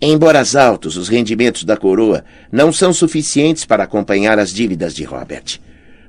[0.00, 5.60] Embora altos, os rendimentos da coroa não são suficientes para acompanhar as dívidas de Robert.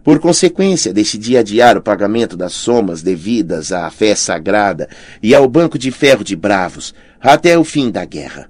[0.01, 4.87] Por consequência, decidi adiar o pagamento das somas devidas à fé sagrada
[5.21, 8.49] e ao Banco de Ferro de Bravos até o fim da guerra.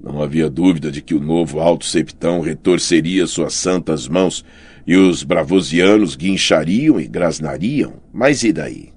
[0.00, 4.44] Não havia dúvida de que o novo alto septão retorceria suas santas mãos
[4.88, 8.90] e os bravosianos guinchariam e grasnariam, mas e daí?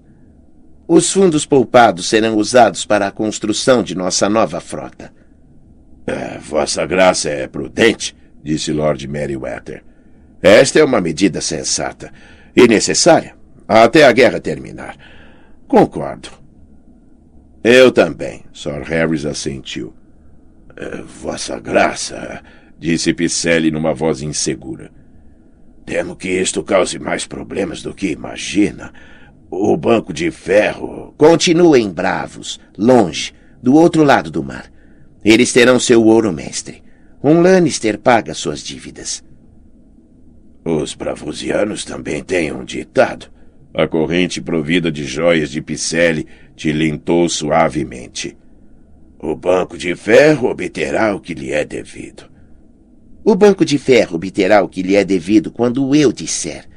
[0.87, 5.11] Os fundos poupados serão usados para a construção de nossa nova frota.
[6.07, 9.83] É, vossa Graça é prudente, disse Lord Meriwether.
[10.41, 12.09] Esta é uma medida sensata
[12.55, 13.35] e necessária
[13.67, 14.95] até a guerra terminar.
[15.67, 16.29] Concordo.
[17.61, 19.93] Eu também, Sir Harris assentiu.
[20.73, 22.41] É, vossa Graça,
[22.79, 25.00] disse Picelli numa voz insegura.
[25.85, 28.93] Temo que isto cause mais problemas do que imagina.
[29.49, 31.13] O banco de ferro.
[31.17, 34.71] Continuem bravos, longe, do outro lado do mar.
[35.23, 36.83] Eles terão seu ouro mestre.
[37.23, 39.23] Um Lannister paga suas dívidas.
[40.63, 43.27] Os bravusianos também têm um ditado.
[43.73, 48.37] A corrente provida de joias de Picelli tilintou suavemente.
[49.19, 52.30] O Banco de Ferro obterá o que lhe é devido.
[53.23, 56.67] O Banco de Ferro obterá o que lhe é devido quando eu disser.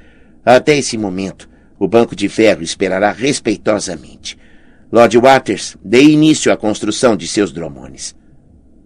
[0.45, 4.39] Até esse momento, o Banco de Ferro esperará respeitosamente.
[4.93, 8.15] Lord Waters, dê início à construção de seus dromones.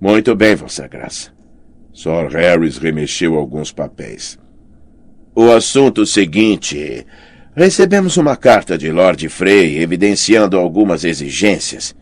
[0.00, 1.32] Muito bem, Vossa Graça.
[1.92, 4.38] Sir Harris remexeu alguns papéis.
[5.34, 7.04] O assunto seguinte.
[7.56, 11.94] Recebemos uma carta de Lord Frey evidenciando algumas exigências.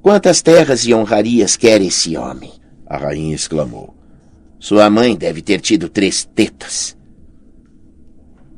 [0.00, 2.52] Quantas terras e honrarias quer esse homem?
[2.86, 3.97] A rainha exclamou.
[4.58, 6.96] Sua mãe deve ter tido três tetas.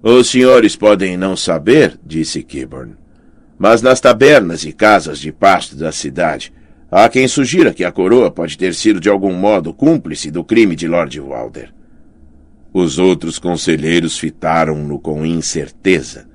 [0.03, 2.95] Os senhores podem não saber, disse Kiburn,
[3.59, 6.53] mas nas tabernas e casas de pasto da cidade
[6.91, 10.75] há quem sugira que a coroa pode ter sido de algum modo cúmplice do crime
[10.75, 11.73] de Lord Walder.
[12.73, 16.29] Os outros conselheiros fitaram-no com incerteza.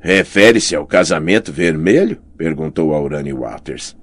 [0.00, 2.20] Refere-se ao casamento vermelho?
[2.36, 3.96] perguntou Aurani Waters.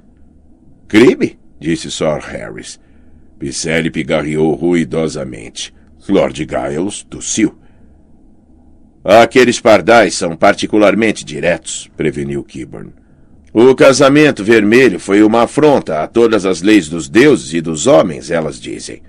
[0.87, 1.37] Crime?
[1.59, 2.79] disse Sir Harris.
[3.41, 5.73] Picelli pigarreou ruidosamente.
[6.07, 7.57] Lord Giles tossiu.
[9.03, 12.93] Aqueles pardais são particularmente diretos, preveniu Kiburn.
[13.51, 18.29] O casamento vermelho foi uma afronta a todas as leis dos deuses e dos homens,
[18.29, 19.01] elas dizem.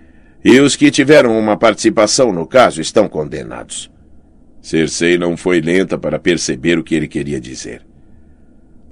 [0.42, 3.90] E os que tiveram uma participação no caso estão condenados.
[4.62, 7.82] Cersei não foi lenta para perceber o que ele queria dizer.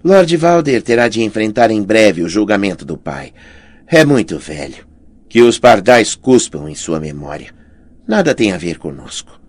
[0.04, 3.32] Lord Valder terá de enfrentar em breve o julgamento do pai.
[3.86, 4.89] É muito velho.
[5.30, 7.54] Que os pardais cuspam em sua memória.
[8.06, 9.40] Nada tem a ver conosco.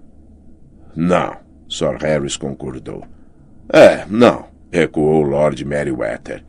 [0.96, 3.04] Não, Sir Harris concordou.
[3.68, 6.44] É, não, ecoou Lord Merryweather.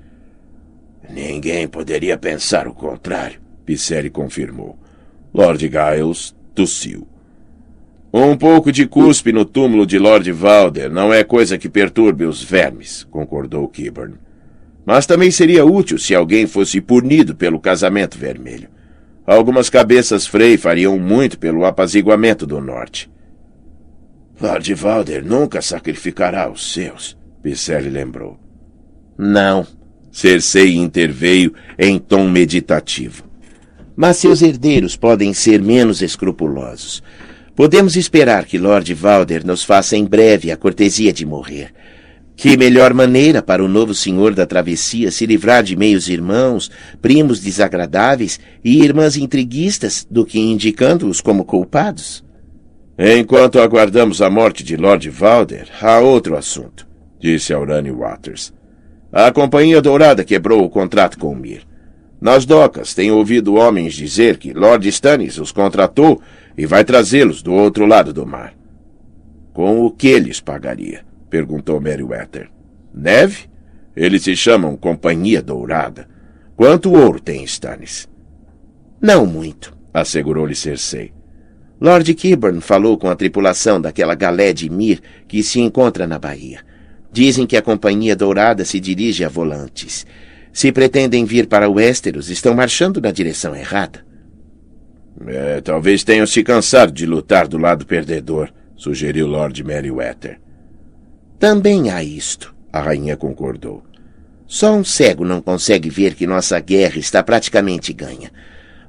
[1.09, 4.79] Ninguém poderia pensar o contrário, Picelli confirmou.
[5.33, 7.09] Lord Giles tossiu.
[8.13, 12.43] Um pouco de cuspe no túmulo de Lord Valder não é coisa que perturbe os
[12.43, 14.17] vermes, concordou Kiburn.
[14.85, 18.69] Mas também seria útil se alguém fosse punido pelo casamento vermelho.
[19.27, 23.11] Algumas cabeças Frey fariam muito pelo apaziguamento do norte.
[24.41, 28.39] Lord Valder nunca sacrificará os seus, Picelli lembrou.
[29.17, 29.67] Não.
[30.11, 33.25] Cersei interveio em tom meditativo.
[33.97, 37.03] Mas seus herdeiros podem ser menos escrupulosos.
[37.55, 41.73] Podemos esperar que Lord Valder nos faça em breve a cortesia de morrer.
[42.43, 47.39] Que melhor maneira para o novo senhor da travessia se livrar de meios irmãos, primos
[47.39, 52.25] desagradáveis e irmãs intriguistas do que indicando-os como culpados?
[52.99, 56.85] Enquanto aguardamos a morte de Lord Valder, há outro assunto,
[57.21, 58.53] disse Aurani Waters.
[59.13, 61.63] A Companhia Dourada quebrou o contrato com o Mir.
[62.21, 66.21] Nas docas, tenho ouvido homens dizer que Lord Stannis os contratou
[66.59, 68.53] e vai trazê-los do outro lado do mar.
[69.53, 71.12] Com o que lhes pagaria?
[71.33, 72.51] Perguntou Meriwether.
[72.95, 73.47] Neve?
[73.97, 76.07] Eles se chamam Companhia Dourada.
[76.55, 78.07] Quanto ouro tem Stannis?
[79.01, 81.11] Não muito, assegurou-lhe Cersei.
[81.81, 86.61] Lord Kiburn falou com a tripulação daquela galé de Mir que se encontra na Bahia.
[87.11, 90.07] Dizem que a Companhia Dourada se dirige a Volantes.
[90.53, 94.05] Se pretendem vir para Westeros, estão marchando na direção errada.
[95.27, 100.43] É, talvez tenham se cansado de lutar do lado perdedor, sugeriu Lord Merryweather.
[101.43, 103.83] Também há isto, a rainha concordou.
[104.47, 108.31] Só um cego não consegue ver que nossa guerra está praticamente ganha.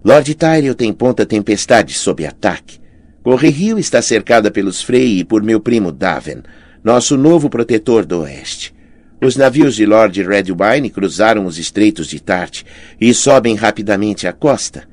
[0.06, 2.80] Lord Tyrell tem Ponta Tempestade sob ataque.
[3.24, 6.44] Corre Rio está cercada pelos Frey e por meu primo Daven,
[6.84, 8.72] nosso novo protetor do Oeste.
[9.20, 12.63] Os navios de Lord Redwine cruzaram os estreitos de Tarte
[13.02, 14.88] e sobem rapidamente a costa.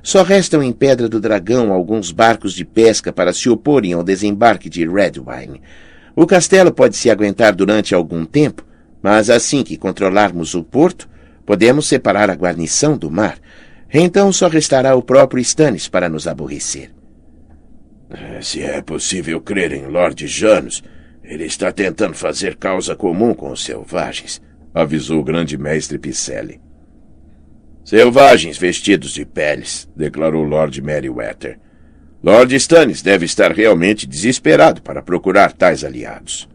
[0.00, 4.70] Só restam em Pedra do Dragão alguns barcos de pesca para se oporem ao desembarque
[4.70, 5.60] de Redwine.
[6.14, 8.64] O castelo pode se aguentar durante algum tempo,
[9.02, 11.08] mas assim que controlarmos o porto,
[11.46, 13.38] podemos separar a guarnição do mar.
[13.92, 16.90] Então só restará o próprio Stannis para nos aborrecer.
[18.40, 20.82] Se é possível crer em Lord Janus,
[21.22, 24.42] ele está tentando fazer causa comum com os selvagens,
[24.74, 26.60] avisou o grande mestre Picelli.
[27.84, 31.58] Selvagens vestidos de peles, declarou Lord Merryweather.
[32.22, 36.46] Lord Stannis deve estar realmente desesperado para procurar tais aliados.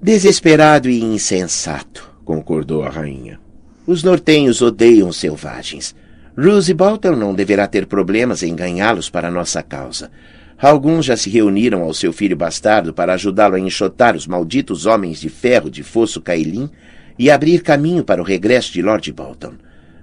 [0.00, 3.40] Desesperado e insensato, concordou a rainha.
[3.84, 5.96] Os nortenhos odeiam os selvagens.
[6.38, 10.12] Roose Bolton não deverá ter problemas em ganhá-los para nossa causa.
[10.56, 15.20] Alguns já se reuniram ao seu filho bastardo para ajudá-lo a enxotar os malditos homens
[15.20, 16.70] de ferro de Fosso Cailin
[17.18, 19.54] e abrir caminho para o regresso de Lord Bolton.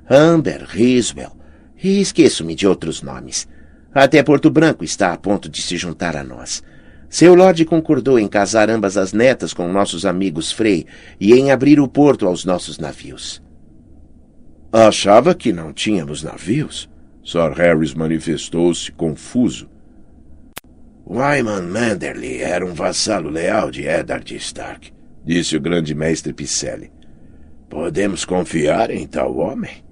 [0.10, 1.32] Amber, Riswell
[1.82, 3.48] E esqueço-me de outros nomes.
[3.94, 6.64] Até Porto Branco está a ponto de se juntar a nós.
[7.10, 10.86] Seu Lorde concordou em casar ambas as netas com nossos amigos Frei
[11.20, 13.42] e em abrir o porto aos nossos navios.
[14.72, 16.88] Achava que não tínhamos navios?
[17.26, 19.68] Sir Harris manifestou-se confuso.
[21.08, 24.94] Wyman Manderley era um vassalo leal de Eddard Stark,
[25.26, 26.92] disse o grande mestre Picelli.
[27.68, 29.84] Podemos confiar em tal homem?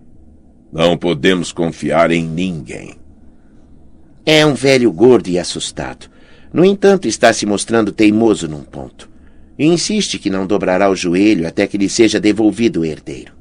[0.72, 2.96] Não podemos confiar em ninguém.
[4.30, 6.08] É um velho gordo e assustado.
[6.52, 9.10] No entanto, está se mostrando teimoso num ponto.
[9.58, 13.32] E insiste que não dobrará o joelho até que lhe seja devolvido o herdeiro.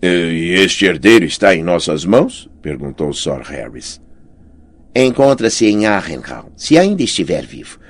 [0.00, 2.48] E este herdeiro está em nossas mãos?
[2.62, 4.00] perguntou Sir Harris.
[4.94, 7.80] Encontra-se em Arrenhal, se ainda estiver vivo.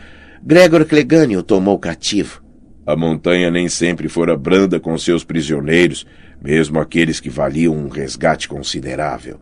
[0.42, 2.42] Gregor Clegane o tomou cativo.
[2.87, 6.07] A montanha nem sempre fora branda com seus prisioneiros,
[6.42, 9.38] mesmo aqueles que valiam um resgate considerável.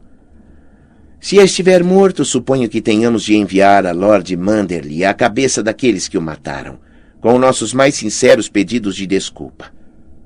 [1.21, 6.17] Se estiver morto, suponho que tenhamos de enviar a Lord Manderley a cabeça daqueles que
[6.17, 6.79] o mataram,
[7.21, 9.73] com nossos mais sinceros pedidos de desculpa.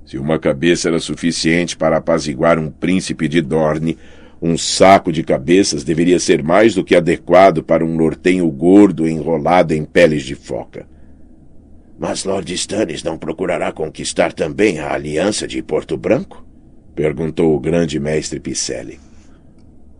[0.04, 3.96] Se uma cabeça era suficiente para apaziguar um príncipe de Dorne,
[4.40, 9.72] um saco de cabeças deveria ser mais do que adequado para um nortenho gordo enrolado
[9.72, 10.86] em peles de foca.
[11.98, 16.44] Mas Lord Stannis não procurará conquistar também a aliança de Porto Branco?
[16.94, 18.98] perguntou o grande mestre Picelli.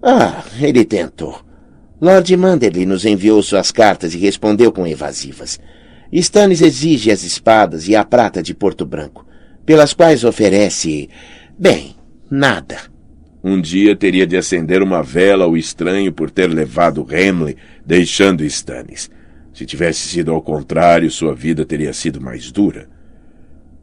[0.02, 1.40] Ah, ele tentou.
[2.00, 5.60] Lord Manderley nos enviou suas cartas e respondeu com evasivas.
[6.12, 9.24] Stannis exige as espadas e a prata de Porto Branco
[9.64, 11.08] pelas quais oferece,
[11.58, 11.94] bem,
[12.30, 12.78] nada.
[13.44, 19.10] Um dia teria de acender uma vela ao estranho por ter levado Hamley, deixando Stannis.
[19.52, 22.88] Se tivesse sido ao contrário, sua vida teria sido mais dura.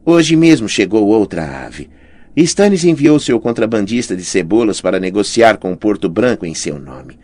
[0.05, 1.89] Hoje mesmo chegou outra ave.
[2.35, 7.19] Stannis enviou seu contrabandista de cebolas para negociar com Porto Branco em seu nome.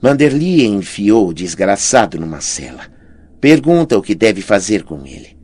[0.00, 2.82] Manderly enfiou o desgraçado numa cela.
[3.40, 5.36] Pergunta o que deve fazer com ele.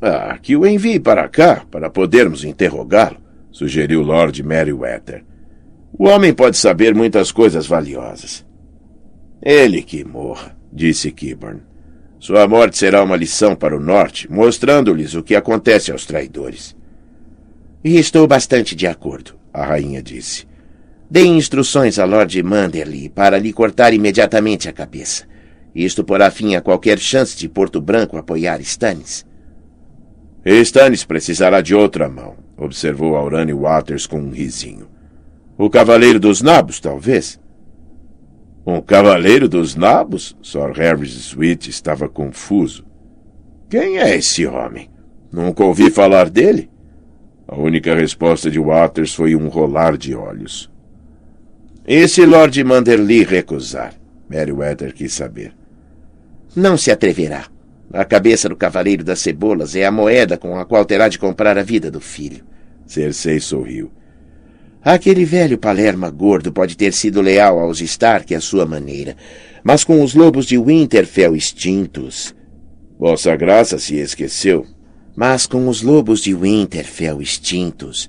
[0.00, 3.18] Ah, que o envie para cá, para podermos interrogá-lo,
[3.50, 5.24] sugeriu Lord Merryweather.
[5.92, 8.46] O homem pode saber muitas coisas valiosas.
[9.42, 11.62] Ele que morra, disse Kiburn.
[12.20, 16.76] Sua morte será uma lição para o norte, mostrando-lhes o que acontece aos traidores.
[17.82, 20.46] E estou bastante de acordo, a rainha disse.
[21.10, 25.24] Dê instruções a Lord Manderley para lhe cortar imediatamente a cabeça.
[25.74, 29.24] Isto porá fim a qualquer chance de Porto Branco apoiar Stannis.
[30.44, 34.88] Stannis precisará de outra mão, observou Aurane Waters com um risinho.
[35.56, 37.40] O Cavaleiro dos Nabos, talvez?
[38.66, 40.36] Um Cavaleiro dos Nabos?
[40.42, 42.84] Sir Harris Sweet estava confuso.
[43.70, 44.90] Quem é esse homem?
[45.32, 46.68] Nunca ouvi falar dele.
[47.50, 50.70] A única resposta de Waters foi um rolar de olhos.
[51.86, 53.94] E se Lord Manderly recusar?
[54.28, 55.54] Meriwether quis saber.
[56.54, 57.46] Não se atreverá.
[57.90, 61.56] A cabeça do Cavaleiro das Cebolas é a moeda com a qual terá de comprar
[61.56, 62.44] a vida do filho.
[62.84, 63.90] Cersei sorriu.
[64.84, 69.16] Aquele velho Palerma gordo pode ter sido leal aos Stark à sua maneira,
[69.64, 72.34] mas com os lobos de Winterfell extintos.
[72.98, 74.66] Vossa Graça se esqueceu.
[75.20, 78.08] Mas com os lobos de Winterfell extintos.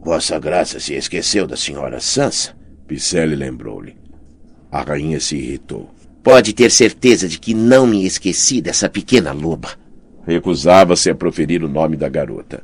[0.00, 2.54] Vossa Graça se esqueceu da senhora Sansa.
[2.86, 3.96] Picelli lembrou-lhe.
[4.70, 5.92] A rainha se irritou.
[6.22, 9.70] Pode ter certeza de que não me esqueci dessa pequena loba.
[10.24, 12.62] Recusava-se a proferir o nome da garota.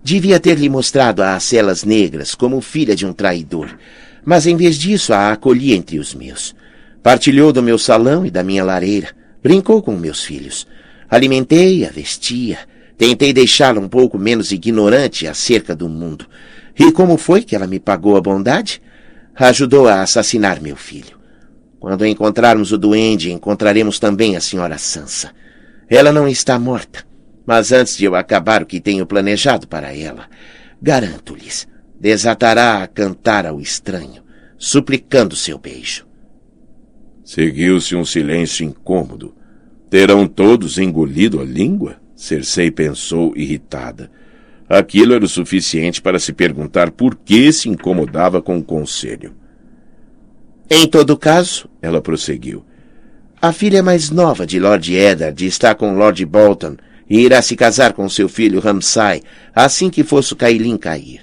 [0.00, 3.76] Devia ter-lhe mostrado a celas negras como filha de um traidor,
[4.24, 6.54] mas em vez disso a acolhi entre os meus.
[7.02, 9.08] Partilhou do meu salão e da minha lareira,
[9.42, 10.64] brincou com meus filhos.
[11.10, 12.58] Alimentei-a, vestia,
[12.96, 16.26] tentei deixá-la um pouco menos ignorante acerca do mundo.
[16.78, 18.80] E como foi que ela me pagou a bondade?
[19.34, 21.18] Ajudou a assassinar meu filho.
[21.78, 25.32] Quando encontrarmos o duende, encontraremos também a senhora Sansa.
[25.88, 27.04] Ela não está morta,
[27.44, 30.26] mas antes de eu acabar o que tenho planejado para ela,
[30.80, 31.68] garanto-lhes,
[32.00, 34.22] desatará a cantar ao estranho,
[34.56, 36.06] suplicando seu beijo.
[37.24, 39.34] Seguiu-se um silêncio incômodo.
[39.88, 41.96] Terão todos engolido a língua?
[42.24, 44.10] Cersei pensou, irritada.
[44.66, 49.34] Aquilo era o suficiente para se perguntar por que se incomodava com o conselho.
[50.70, 52.64] Em todo caso, ela prosseguiu,
[53.42, 56.76] a filha mais nova de Lord Eddard está com Lord Bolton
[57.10, 59.20] e irá se casar com seu filho Ramsay
[59.54, 61.20] assim que fosse Kailin cair.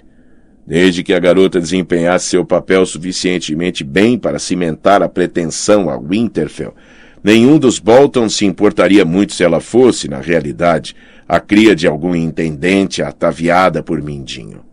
[0.67, 6.75] Desde que a garota desempenhasse seu papel suficientemente bem para cimentar a pretensão a Winterfell,
[7.23, 10.95] nenhum dos Bolton se importaria muito se ela fosse, na realidade,
[11.27, 14.63] a cria de algum intendente ataviada por Mindinho.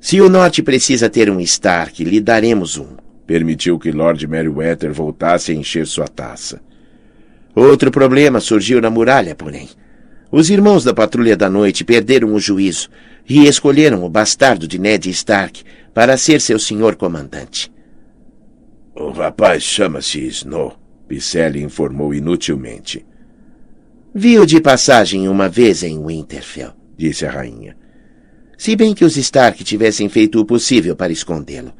[0.00, 2.96] Se o Norte precisa ter um Stark, lhe daremos um
[3.30, 6.60] permitiu que Lord Meriwether voltasse a encher sua taça.
[7.54, 9.68] Outro problema surgiu na muralha, porém.
[10.32, 12.88] Os irmãos da Patrulha da Noite perderam o juízo
[13.28, 15.62] e escolheram o bastardo de Ned Stark
[15.94, 17.72] para ser seu senhor comandante.
[18.96, 20.74] O rapaz chama-se Snow,
[21.10, 23.04] Picelli informou inutilmente.
[24.14, 27.76] Viu de passagem uma vez em Winterfell, disse a rainha.
[28.56, 31.72] Se bem que os Stark tivessem feito o possível para escondê-lo.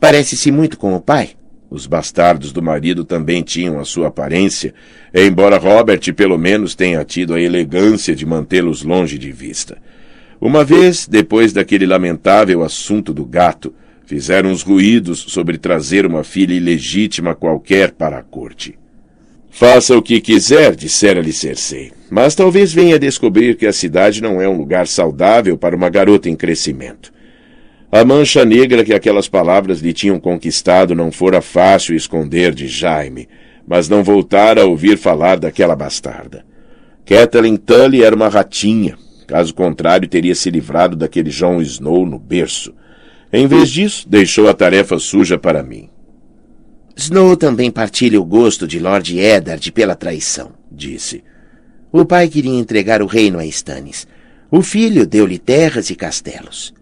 [0.00, 1.36] Parece-se muito com o pai.
[1.70, 4.74] Os bastardos do marido também tinham a sua aparência,
[5.14, 9.78] embora Robert pelo menos tenha tido a elegância de mantê-los longe de vista.
[10.40, 13.72] Uma vez, depois daquele lamentável assunto do gato,
[14.06, 18.78] fizeram os ruídos sobre trazer uma filha ilegítima qualquer para a corte.
[19.50, 24.48] Faça o que quiser, dissera-lhe Cersei, mas talvez venha descobrir que a cidade não é
[24.48, 27.12] um lugar saudável para uma garota em crescimento.
[27.90, 33.28] A mancha negra que aquelas palavras lhe tinham conquistado não fora fácil esconder de Jaime,
[33.66, 36.44] mas não voltara a ouvir falar daquela bastarda.
[37.06, 38.98] Kathleen Tully era uma ratinha,
[39.28, 42.74] caso contrário teria se livrado daquele Jon Snow no berço.
[43.36, 45.90] Em vez disso, deixou a tarefa suja para mim.
[46.94, 51.24] Snow também partilha o gosto de Lord Eddard pela traição, disse.
[51.90, 54.06] O pai queria entregar o reino a Stannis.
[54.52, 56.72] O filho deu-lhe terras e castelos.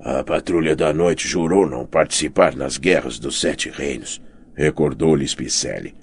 [0.00, 4.20] A patrulha da noite jurou não participar nas guerras dos Sete Reinos,
[4.56, 5.94] recordou-lhe Spicelli.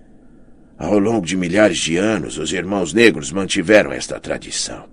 [0.78, 4.86] Ao longo de milhares de anos, os irmãos negros mantiveram esta tradição.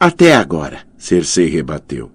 [0.00, 2.10] Até agora, Cersei rebateu.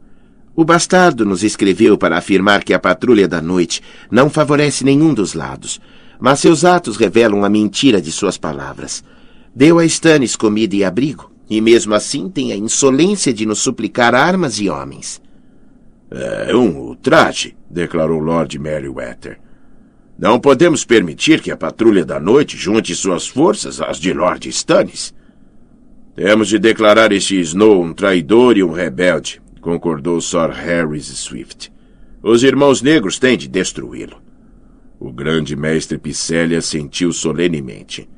[0.60, 3.80] O bastardo nos escreveu para afirmar que a patrulha da noite
[4.10, 5.80] não favorece nenhum dos lados,
[6.20, 9.04] mas seus atos revelam a mentira de suas palavras.
[9.56, 14.16] Deu a Stannis comida e abrigo, e mesmo assim tem a insolência de nos suplicar
[14.16, 15.22] armas e homens.
[16.10, 19.40] É um ultraje, declarou Lord Merryweather.
[20.18, 25.14] Não podemos permitir que a patrulha da noite junte suas forças às de Lord Stannis.
[26.16, 31.72] Temos de declarar este Snow um traidor e um rebelde, concordou Sir Harris Swift.
[32.22, 34.22] Os irmãos negros têm de destruí-lo.
[35.00, 38.10] O grande mestre Picélia sentiu solenemente.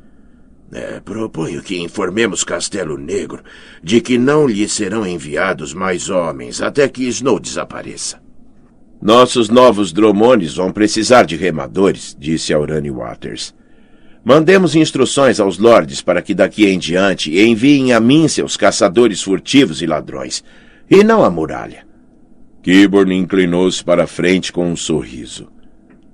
[0.71, 3.41] É, proponho que informemos Castelo Negro
[3.83, 8.21] de que não lhe serão enviados mais homens até que Snow desapareça.
[9.01, 13.55] Nossos novos dromones vão precisar de remadores, disse Aurani Waters.
[14.23, 19.81] Mandemos instruções aos lordes para que daqui em diante enviem a mim seus caçadores furtivos
[19.81, 20.43] e ladrões,
[20.89, 21.85] e não a muralha.
[22.61, 25.49] Kiborn inclinou-se para a frente com um sorriso.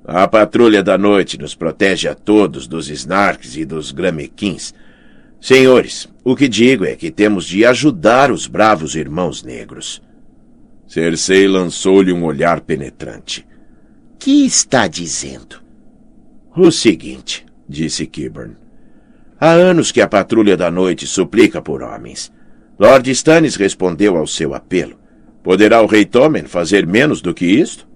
[0.03, 4.73] A patrulha da noite nos protege a todos dos Snarks e dos Gramequins.
[5.41, 10.01] Senhores, o que digo é que temos de ajudar os bravos irmãos negros.
[10.87, 13.45] Cersei lançou-lhe um olhar penetrante.
[14.19, 15.61] Que está dizendo?
[16.55, 18.55] O seguinte, disse Kiburn.
[19.39, 22.31] Há anos que a patrulha da noite suplica por homens.
[22.77, 24.99] Lord Stannis respondeu ao seu apelo.
[25.41, 27.87] Poderá o rei Tommen fazer menos do que isto?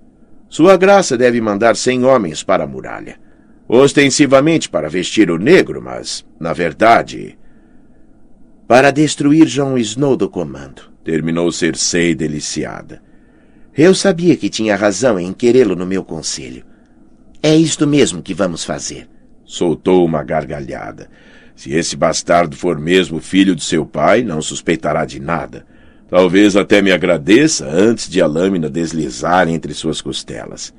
[0.47, 3.19] Sua graça deve mandar cem homens para a muralha.
[3.67, 7.37] Ostensivamente para vestir o negro, mas, na verdade...
[8.67, 13.01] Para destruir Jon Snow do comando, terminou Cersei deliciada.
[13.75, 16.63] Eu sabia que tinha razão em querê-lo no meu conselho.
[17.41, 19.07] É isto mesmo que vamos fazer.
[19.45, 21.09] Soltou uma gargalhada.
[21.59, 25.65] Se esse bastardo for mesmo filho de seu pai, não suspeitará de nada.
[26.09, 30.73] Talvez até me agradeça antes de a lâmina deslizar entre suas costelas.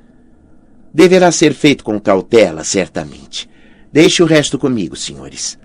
[0.91, 3.47] Deverá ser feito com cautela, certamente.
[3.93, 5.59] Deixe o resto comigo, senhores.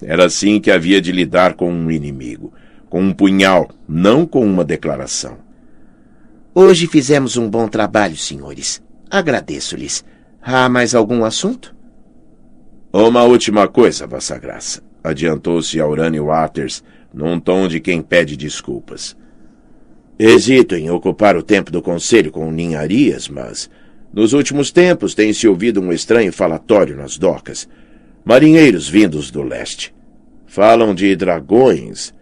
[0.00, 2.50] Era assim que havia de lidar com um inimigo.
[2.88, 5.36] Com um punhal, não com uma declaração.
[6.54, 8.82] Hoje fizemos um bom trabalho, senhores.
[9.10, 10.02] Agradeço-lhes.
[10.40, 11.73] Há mais algum assunto?
[12.96, 19.16] Uma última coisa, Vossa Graça, adiantou-se Aurani Waters, num tom de quem pede desculpas.
[20.16, 23.68] Hesito em ocupar o tempo do conselho com ninharias, mas
[24.12, 27.68] nos últimos tempos tem-se ouvido um estranho falatório nas docas.
[28.24, 29.92] Marinheiros vindos do leste.
[30.46, 32.14] Falam de dragões.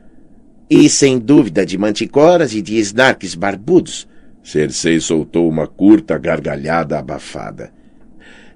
[0.70, 4.08] E sem dúvida de manticoras e de snarks barbudos.
[4.42, 7.81] Cersei soltou uma curta gargalhada abafada.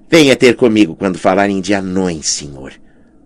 [0.09, 2.71] Venha ter comigo quando falarem de anões, senhor.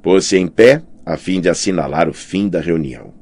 [0.01, 3.13] Pôs-se em pé, a fim de assinalar o fim da reunião.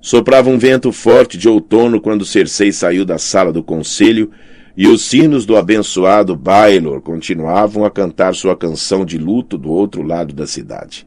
[0.00, 4.30] Soprava um vento forte de outono quando Cersei saiu da sala do conselho
[4.76, 10.02] e os sinos do abençoado Baelor continuavam a cantar sua canção de luto do outro
[10.02, 11.06] lado da cidade.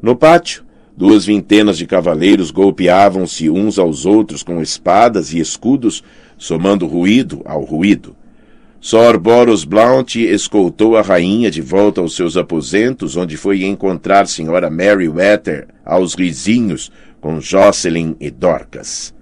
[0.00, 0.64] No pátio,
[0.96, 6.02] duas vintenas de cavaleiros golpeavam-se uns aos outros com espadas e escudos,
[6.36, 8.16] somando ruído ao ruído.
[8.80, 14.70] Sor Boros Blount escoltou a rainha de volta aos seus aposentos, onde foi encontrar Sra.
[14.70, 19.12] Mary Wetter aos risinhos com Jocelyn e Dorcas.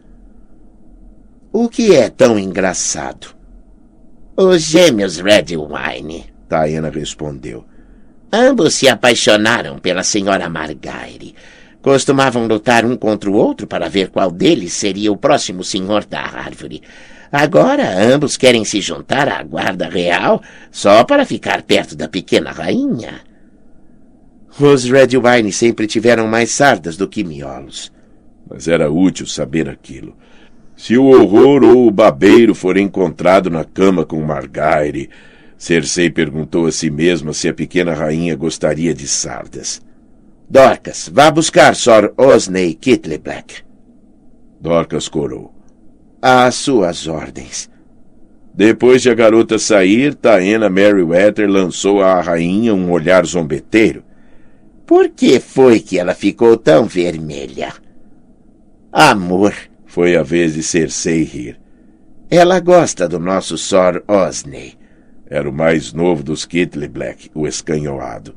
[1.51, 3.29] O que é tão engraçado?
[4.37, 7.65] Os gêmeos Redwine, Diana respondeu.
[8.31, 11.35] Ambos se apaixonaram pela senhora Margaire.
[11.81, 16.21] Costumavam lutar um contra o outro para ver qual deles seria o próximo senhor da
[16.21, 16.83] árvore.
[17.31, 23.21] Agora ambos querem se juntar à guarda real só para ficar perto da pequena rainha.
[24.59, 27.93] Os Redwine sempre tiveram mais sardas do que miolos.
[28.49, 30.17] Mas era útil saber aquilo.
[30.77, 35.11] Se o horror ou o babeiro for encontrado na cama com Margaire,
[35.59, 39.81] Cersei perguntou a si mesma se a pequena rainha gostaria de sardas.
[40.49, 43.65] Dorcas, vá buscar Sor Osney Kittleblack.
[44.61, 45.56] Dorcas corou.
[46.21, 47.71] Às suas ordens.
[48.55, 54.03] Depois de a garota sair, Taena Merryweather lançou à rainha um olhar zombeteiro.
[54.87, 57.75] Por que foi que ela ficou tão vermelha?
[58.91, 59.53] Amor,
[59.85, 61.61] foi a vez de Cersei rir.
[62.31, 64.75] Ela gosta do nosso Sor Osney.
[65.29, 68.35] Era o mais novo dos Kittley Black, o escanhoado.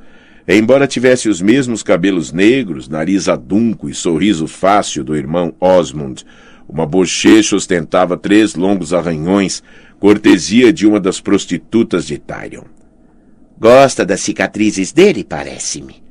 [0.47, 6.25] Embora tivesse os mesmos cabelos negros, nariz adunco e sorriso fácil do irmão Osmond,
[6.70, 9.63] uma bochecha ostentava três longos arranhões,
[9.99, 12.65] cortesia de uma das prostitutas de Tyrion.
[13.59, 16.03] Gosta das cicatrizes dele, parece-me.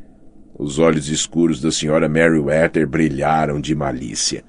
[0.58, 4.44] Os olhos escuros da senhora Meriwether brilharam de malícia.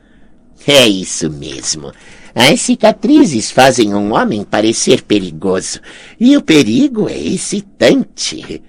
[0.68, 1.92] É isso mesmo.
[2.34, 5.80] As cicatrizes fazem um homem parecer perigoso,
[6.20, 8.64] e o perigo é excitante.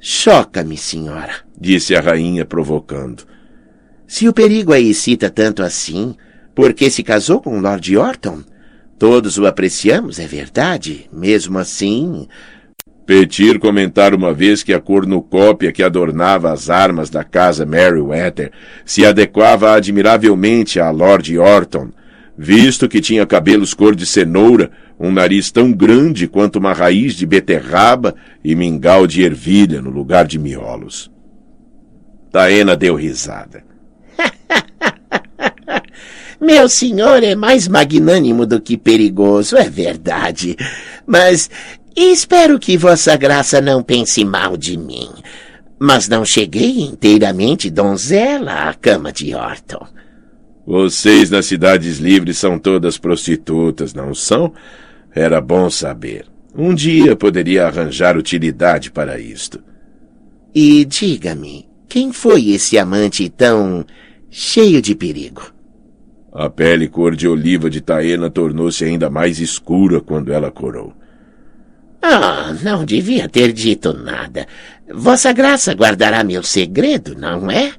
[0.00, 3.24] Choca-me, senhora, disse a rainha provocando.
[4.06, 6.16] Se o perigo a excita tanto assim,
[6.58, 8.40] por que se casou com Lord Orton?
[8.98, 11.08] Todos o apreciamos, é verdade.
[11.12, 12.26] Mesmo assim,
[13.06, 18.50] Petir comentar uma vez que a cornucópia que adornava as armas da casa Merryweather
[18.84, 21.90] se adequava admiravelmente a Lord Orton,
[22.36, 27.24] visto que tinha cabelos cor de cenoura, um nariz tão grande quanto uma raiz de
[27.24, 31.08] beterraba e mingau de ervilha no lugar de miolos.
[32.32, 33.67] Taena deu risada.
[36.40, 40.56] Meu senhor é mais magnânimo do que perigoso, é verdade.
[41.06, 41.50] Mas
[41.96, 45.10] espero que Vossa Graça não pense mal de mim.
[45.80, 49.86] Mas não cheguei inteiramente donzela à cama de Orton.
[50.66, 54.52] Vocês nas cidades livres são todas prostitutas, não são?
[55.14, 56.26] Era bom saber.
[56.54, 59.60] Um dia poderia arranjar utilidade para isto.
[60.54, 63.84] E diga-me, quem foi esse amante tão
[64.30, 65.57] cheio de perigo?
[66.38, 70.92] A pele cor de oliva de Taena tornou-se ainda mais escura quando ela corou.
[72.00, 74.46] Ah, não devia ter dito nada.
[74.88, 77.72] Vossa Graça guardará meu segredo, não é?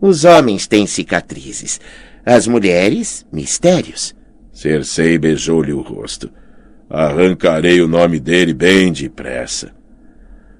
[0.00, 1.78] Os homens têm cicatrizes,
[2.24, 4.16] as mulheres, mistérios.
[4.50, 6.30] Cersei beijou-lhe o rosto.
[6.88, 9.74] Arrancarei o nome dele bem depressa.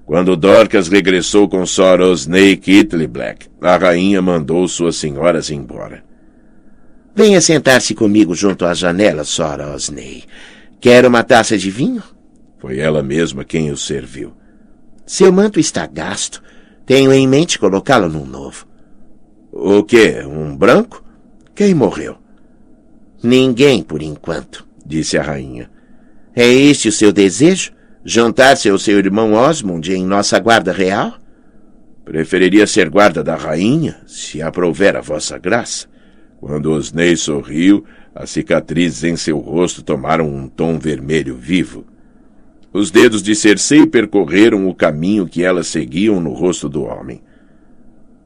[0.05, 6.07] Quando Dorcas regressou com Sor Osney Kittley Black, a rainha mandou suas senhoras embora.
[7.21, 10.23] Venha sentar-se comigo junto à janela, Sor Osney.
[10.79, 12.01] Quer uma taça de vinho?
[12.59, 14.31] Foi ela mesma quem o serviu.
[15.05, 16.41] Seu manto está gasto.
[16.85, 18.65] Tenho em mente colocá-lo num novo.
[19.51, 20.23] O quê?
[20.25, 21.03] Um branco?
[21.53, 22.15] Quem morreu?
[23.21, 25.69] Ninguém, por enquanto, disse a rainha.
[26.33, 27.73] É este o seu desejo?
[28.01, 31.17] Juntar-se ao seu irmão Osmond em nossa guarda real?
[32.05, 35.98] Preferiria ser guarda da rainha, se aprouver a vossa graça.
[36.39, 37.83] Quando Osney sorriu,
[38.15, 41.85] as cicatrizes em seu rosto tomaram um tom vermelho vivo.
[42.71, 47.21] Os dedos de Cersei percorreram o caminho que elas seguiam no rosto do homem.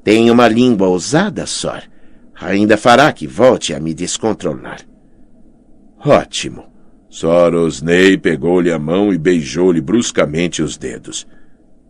[0.03, 1.81] Tem uma língua ousada, Sor.
[2.39, 4.81] Ainda fará que volte a me descontrolar.
[5.97, 6.65] Ótimo.
[7.09, 11.25] Sor Osney pegou-lhe a mão e beijou-lhe bruscamente os dedos.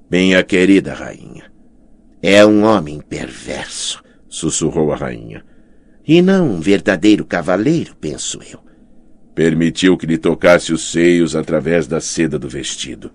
[0.10, 1.52] Minha querida rainha.
[2.22, 5.44] É um homem perverso, sussurrou a rainha.
[6.06, 8.60] E não um verdadeiro cavaleiro, penso eu.
[9.34, 13.12] Permitiu que lhe tocasse os seios através da seda do vestido.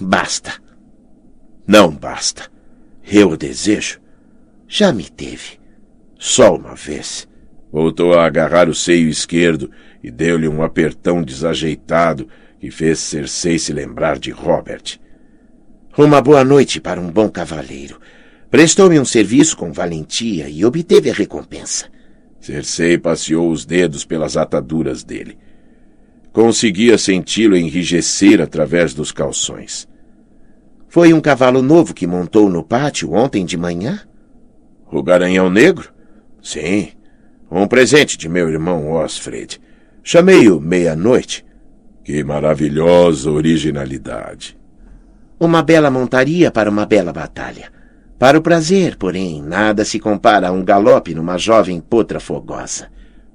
[0.00, 0.52] Basta.
[1.66, 2.50] Não basta.
[3.10, 4.00] Eu o desejo.
[4.68, 5.60] Já me teve.
[6.18, 7.28] Só uma vez.
[7.70, 9.70] Voltou a agarrar o seio esquerdo
[10.02, 12.28] e deu-lhe um apertão desajeitado
[12.58, 15.00] que fez Cersei se lembrar de Robert.
[15.96, 17.98] Uma boa noite para um bom cavaleiro.
[18.52, 21.86] Prestou-me um serviço com valentia e obteve a recompensa.
[22.38, 25.38] Cersei passeou os dedos pelas ataduras dele.
[26.34, 29.88] Conseguia senti-lo enrijecer através dos calções.
[30.86, 34.02] Foi um cavalo novo que montou no pátio ontem de manhã?
[34.92, 35.90] O garanhão negro?
[36.42, 36.90] Sim.
[37.50, 39.58] Um presente de meu irmão Osfred.
[40.02, 41.42] Chamei-o meia-noite.
[42.04, 44.58] Que maravilhosa originalidade.
[45.40, 47.80] Uma bela montaria para uma bela batalha.
[48.22, 52.88] Para o prazer, porém, nada se compara a um galope numa jovem potra fogosa.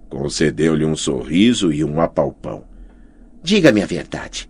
[0.07, 2.63] Concedeu-lhe um sorriso e um apalpão.
[3.43, 4.49] Diga-me a verdade.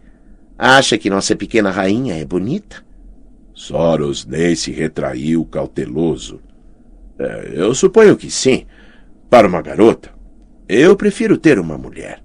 [0.55, 2.85] Acha que nossa pequena rainha é bonita?
[3.51, 6.39] Soros Ney se retraiu cauteloso.
[7.17, 8.67] É, eu suponho que sim.
[9.31, 10.11] Para uma garota.
[10.69, 12.21] Eu prefiro ter uma mulher.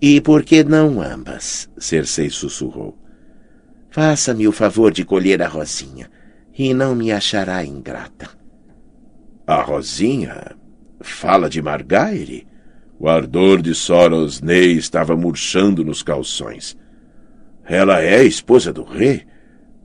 [0.00, 1.68] E por que não ambas?
[1.76, 2.96] Cersei sussurrou.
[3.90, 6.10] Faça-me o favor de colher a Rosinha,
[6.58, 8.28] e não me achará ingrata.
[9.46, 10.56] A Rosinha
[11.00, 12.46] fala de Margaire?
[12.98, 16.76] O ardor de Soros Ney estava murchando nos calções.
[17.64, 19.22] Ela é a esposa do rei?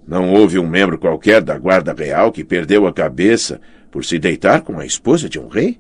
[0.08, 3.62] Não houve um membro qualquer da guarda real que perdeu a cabeça
[3.92, 5.80] por se deitar com a esposa de um rei?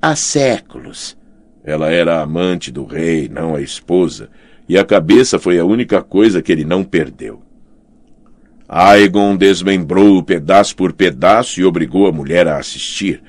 [0.00, 1.18] Há séculos.
[1.64, 4.30] Ela era amante do rei, não a esposa,
[4.68, 7.42] e a cabeça foi a única coisa que ele não perdeu.
[8.72, 13.20] Aegon desmembrou-o pedaço por pedaço e obrigou a mulher a assistir.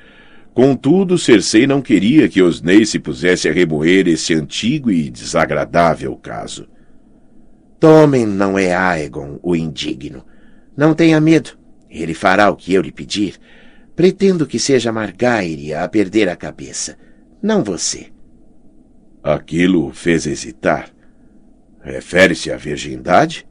[0.53, 6.67] Contudo, Cersei não queria que Osney se pusesse a remoer esse antigo e desagradável caso.
[7.79, 10.23] Tomem não é Aegon o indigno.
[10.77, 11.57] Não tenha medo.
[11.89, 13.39] Ele fará o que eu lhe pedir.
[13.95, 16.95] Pretendo que seja Margaire a perder a cabeça,
[17.41, 18.11] não você.
[19.23, 20.91] Aquilo o fez hesitar.
[21.81, 23.47] Refere-se à virgindade?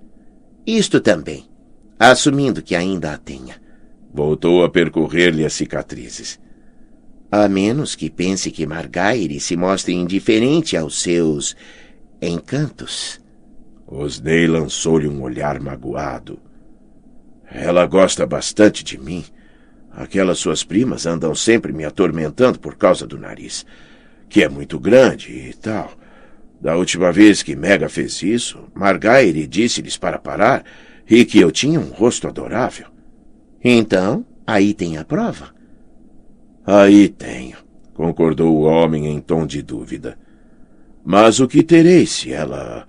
[0.64, 1.49] Isto também,
[2.08, 3.60] assumindo que ainda a tenha.
[4.12, 6.40] Voltou a percorrer-lhe as cicatrizes.
[7.30, 11.54] A menos que pense que Margaire se mostre indiferente aos seus
[12.20, 13.20] encantos.
[13.86, 16.40] Osney lançou-lhe um olhar magoado.
[17.50, 19.24] Ela gosta bastante de mim.
[19.92, 23.66] Aquelas suas primas andam sempre me atormentando por causa do nariz,
[24.28, 25.92] que é muito grande e tal.
[26.60, 30.64] Da última vez que Mega fez isso, Margaire disse-lhes para parar
[31.10, 32.86] e que eu tinha um rosto adorável.
[33.62, 35.52] Então, aí tem a prova.
[36.64, 37.56] Aí tenho,
[37.92, 40.16] concordou o homem em tom de dúvida.
[41.04, 42.86] Mas o que terei se ela.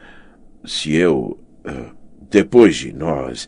[0.64, 1.40] se eu.
[1.66, 1.90] Eh,
[2.30, 3.48] depois de nós.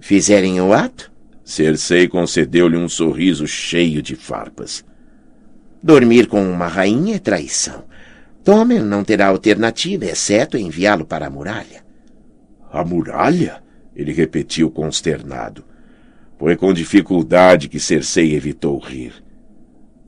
[0.00, 1.10] fizerem o ato?
[1.44, 4.84] Cersei concedeu-lhe um sorriso cheio de farpas.
[5.82, 7.84] Dormir com uma rainha é traição.
[8.44, 11.84] Tomer não terá alternativa, exceto enviá-lo para a muralha.
[12.70, 13.61] A muralha?
[13.94, 15.64] Ele repetiu consternado.
[16.38, 19.12] Foi com dificuldade que Cersei evitou rir.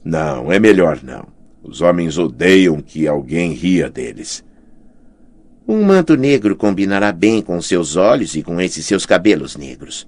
[0.05, 1.27] Não, é melhor não.
[1.63, 4.45] Os homens odeiam que alguém ria deles.
[5.67, 10.07] Um manto negro combinará bem com seus olhos e com esses seus cabelos negros.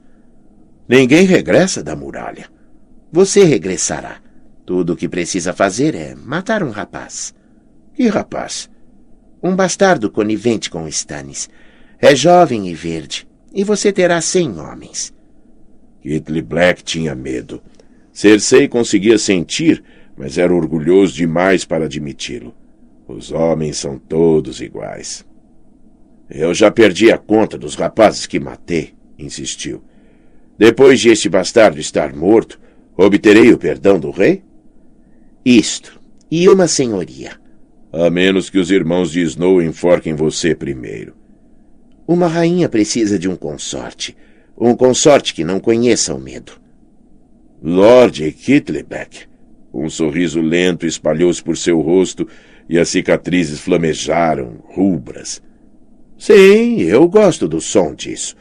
[0.86, 2.46] Ninguém regressa da muralha.
[3.10, 4.18] Você regressará.
[4.66, 7.34] Tudo o que precisa fazer é matar um rapaz.
[7.94, 8.68] Que rapaz?
[9.42, 11.48] Um bastardo conivente com Stannis.
[11.98, 13.25] É jovem e verde,
[13.56, 15.14] e você terá cem homens.
[16.04, 17.62] Hitler Black tinha medo.
[18.12, 19.82] Cersei conseguia sentir,
[20.14, 22.54] mas era orgulhoso demais para admiti-lo.
[23.08, 25.24] Os homens são todos iguais.
[26.28, 29.82] Eu já perdi a conta dos rapazes que matei, insistiu.
[30.58, 32.60] Depois de este bastardo estar morto,
[32.94, 34.42] obterei o perdão do rei?
[35.42, 35.98] Isto.
[36.30, 37.40] E uma senhoria.
[37.90, 41.15] A menos que os irmãos de Snow enforquem você primeiro.
[42.06, 44.16] Uma rainha precisa de um consorte.
[44.56, 46.52] Um consorte que não conheça o medo.
[47.62, 49.26] Lord Kittlebeck.
[49.74, 52.28] Um sorriso lento espalhou-se por seu rosto
[52.68, 55.42] e as cicatrizes flamejaram, rubras.
[56.16, 58.36] Sim, eu gosto do som disso.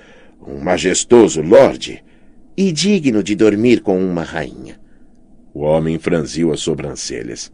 [0.46, 2.04] Um majestoso lorde.
[2.56, 4.80] E digno de dormir com uma rainha.
[5.54, 7.52] O homem franziu as sobrancelhas.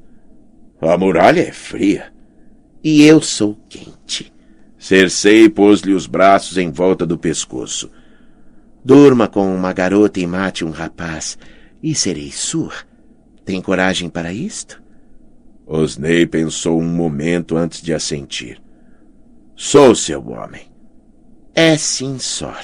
[0.79, 2.11] A muralha é fria.
[2.83, 4.31] E eu sou quente.
[4.81, 7.91] Cersei pôs-lhe os braços em volta do pescoço.
[8.83, 11.37] Durma com uma garota e mate um rapaz,
[11.83, 12.73] e serei sua.
[13.45, 14.81] Tem coragem para isto?
[15.67, 18.59] Osney pensou um momento antes de assentir.
[19.55, 20.63] Sou seu homem.
[21.53, 22.59] É sim, Sor.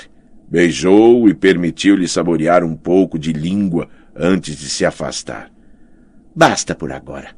[0.49, 5.51] Beijou-o e permitiu-lhe saborear um pouco de língua antes de se afastar.
[6.35, 7.35] Basta por agora.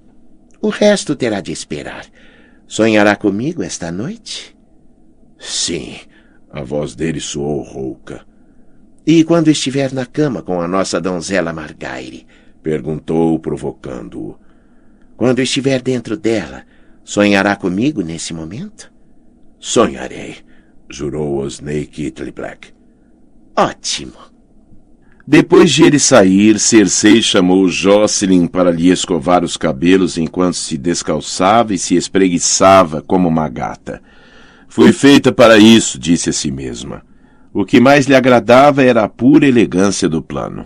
[0.61, 2.05] O resto terá de esperar.
[2.65, 4.57] Sonhará comigo esta noite?
[5.39, 5.95] Sim.
[6.51, 8.25] A voz dele soou rouca.
[9.07, 12.27] E quando estiver na cama com a nossa donzela Margaire?
[12.61, 14.37] Perguntou, provocando-o.
[15.15, 16.63] Quando estiver dentro dela,
[17.03, 18.91] Sonhará comigo nesse momento?
[19.59, 20.37] Sonharei,
[20.87, 22.71] jurou Osney Kittley Black.
[23.55, 24.13] Ótimo.
[25.25, 31.73] Depois de ele sair, Cersei chamou Jocelyn para lhe escovar os cabelos enquanto se descalçava
[31.73, 34.01] e se espreguiçava como uma gata.
[34.70, 37.01] Fui feita para isso, disse a si mesma.
[37.51, 40.63] O que mais lhe agradava era a pura elegância do plano.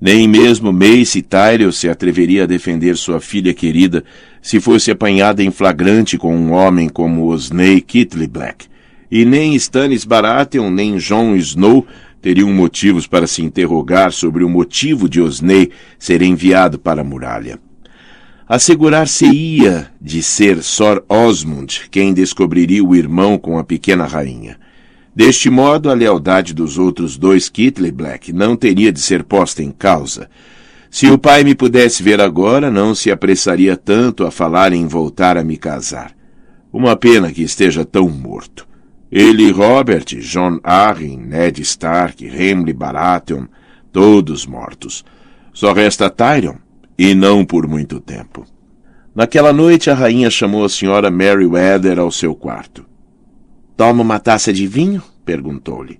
[0.00, 4.02] Nem mesmo Mace Tyrell se atreveria a defender sua filha querida
[4.42, 8.66] se fosse apanhada em flagrante com um homem como Osney Kittley Black.
[9.08, 11.86] E nem Stannis Baratheon nem Jon Snow
[12.20, 17.60] teriam motivos para se interrogar sobre o motivo de Osney ser enviado para a muralha.
[18.48, 24.58] Assegurar-se-ia de ser Sor Osmond quem descobriria o irmão com a pequena rainha.
[25.14, 29.70] Deste modo, a lealdade dos outros dois Kitley Black não teria de ser posta em
[29.70, 30.30] causa.
[30.90, 35.36] Se o pai me pudesse ver agora, não se apressaria tanto a falar em voltar
[35.36, 36.16] a me casar.
[36.72, 38.66] Uma pena que esteja tão morto.
[39.12, 43.44] Ele, Robert, John Arryn, Ned Stark, Henry Baratheon,
[43.92, 45.04] todos mortos.
[45.52, 46.56] Só resta Tyrion,
[46.98, 48.44] e não por muito tempo.
[49.14, 52.84] Naquela noite, a rainha chamou a senhora Meriwether ao seu quarto.
[53.76, 55.02] Toma uma taça de vinho?
[55.24, 55.98] perguntou-lhe.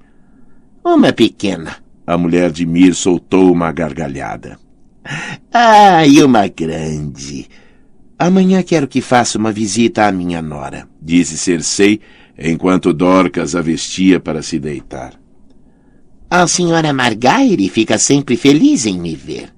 [0.85, 1.77] Uma pequena.
[2.07, 4.59] A mulher de Mir soltou uma gargalhada.
[5.53, 7.49] Ah, e uma grande.
[8.19, 12.01] Amanhã quero que faça uma visita à minha nora, disse Cersei,
[12.39, 15.13] enquanto Dorcas a vestia para se deitar.
[16.31, 19.53] A senhora Margaire fica sempre feliz em me ver.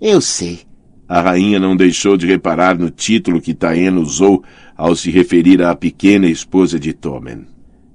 [0.00, 0.65] Eu sei.
[1.08, 4.42] A rainha não deixou de reparar no título que Taena usou
[4.76, 7.46] ao se referir à pequena esposa de Tommen.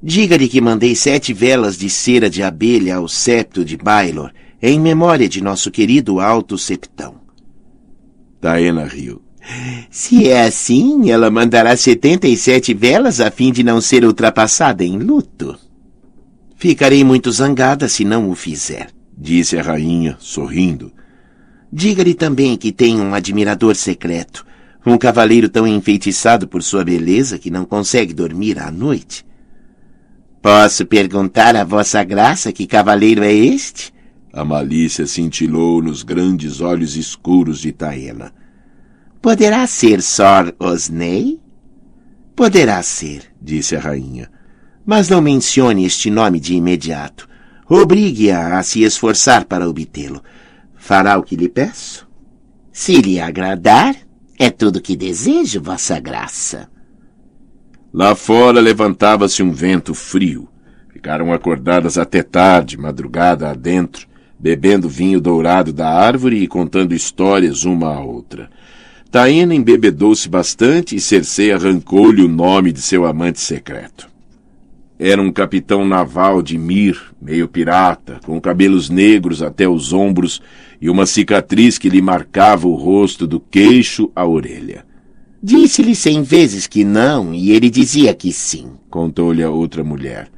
[0.01, 4.32] Diga-lhe que mandei sete velas de cera de abelha ao septo de Bailor,
[4.62, 7.16] em memória de nosso querido Alto Septão.
[8.41, 9.22] Diana riu.
[9.89, 14.84] Se é assim, ela mandará setenta e sete velas a fim de não ser ultrapassada
[14.84, 15.57] em luto.
[16.55, 20.91] Ficarei muito zangada se não o fizer, disse a rainha, sorrindo.
[21.72, 24.45] Diga-lhe também que tem um admirador secreto,
[24.86, 29.26] um cavaleiro tão enfeitiçado por sua beleza que não consegue dormir à noite.
[30.41, 33.93] Posso perguntar a vossa graça que cavaleiro é este?
[34.34, 38.34] A malícia cintilou nos grandes olhos escuros de Taena.
[39.22, 41.39] Poderá ser Sor Osney?
[42.36, 44.32] Poderá ser, disse a rainha.
[44.84, 47.30] Mas não mencione este nome de imediato.
[47.69, 50.24] Obrigue-a a se esforçar para obtê-lo.
[50.82, 52.07] Fará o que lhe peço?
[52.73, 53.95] Se lhe agradar,
[54.38, 56.67] é tudo que desejo, vossa graça.
[57.93, 60.49] Lá fora levantava-se um vento frio.
[60.91, 64.07] Ficaram acordadas até tarde, madrugada adentro,
[64.39, 68.49] bebendo vinho dourado da árvore e contando histórias uma à outra.
[69.11, 74.09] Taena embebedou-se bastante e Cersei arrancou-lhe o nome de seu amante secreto.
[75.03, 80.39] Era um capitão naval de Mir, meio pirata, com cabelos negros até os ombros
[80.82, 84.84] e uma cicatriz que lhe marcava o rosto do queixo à orelha.
[85.41, 90.29] Disse-lhe cem vezes que não, e ele dizia que sim, contou-lhe a outra mulher.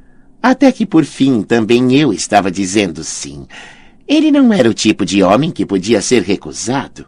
[0.42, 3.46] Até que por fim também eu estava dizendo sim.
[4.06, 7.06] Ele não era o tipo de homem que podia ser recusado.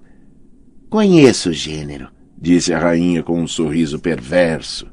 [0.89, 2.09] Conheço o gênero,
[2.41, 4.87] disse a rainha com um sorriso perverso.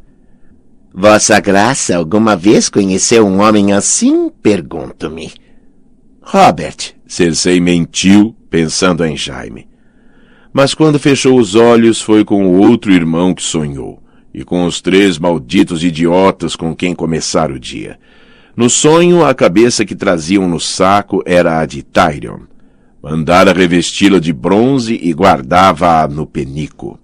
[0.93, 4.29] Vossa Graça alguma vez conheceu um homem assim?
[4.29, 5.31] Pergunto-me.
[6.25, 9.67] Robert, Cersei mentiu, pensando em Jaime.
[10.53, 14.01] Mas quando fechou os olhos foi com o outro irmão que sonhou,
[14.33, 17.99] e com os três malditos idiotas com quem começar o dia.
[18.55, 22.39] No sonho, a cabeça que traziam no saco era a de Tyrion.
[23.01, 27.02] Mandara revesti-la de bronze e guardava-a no penico.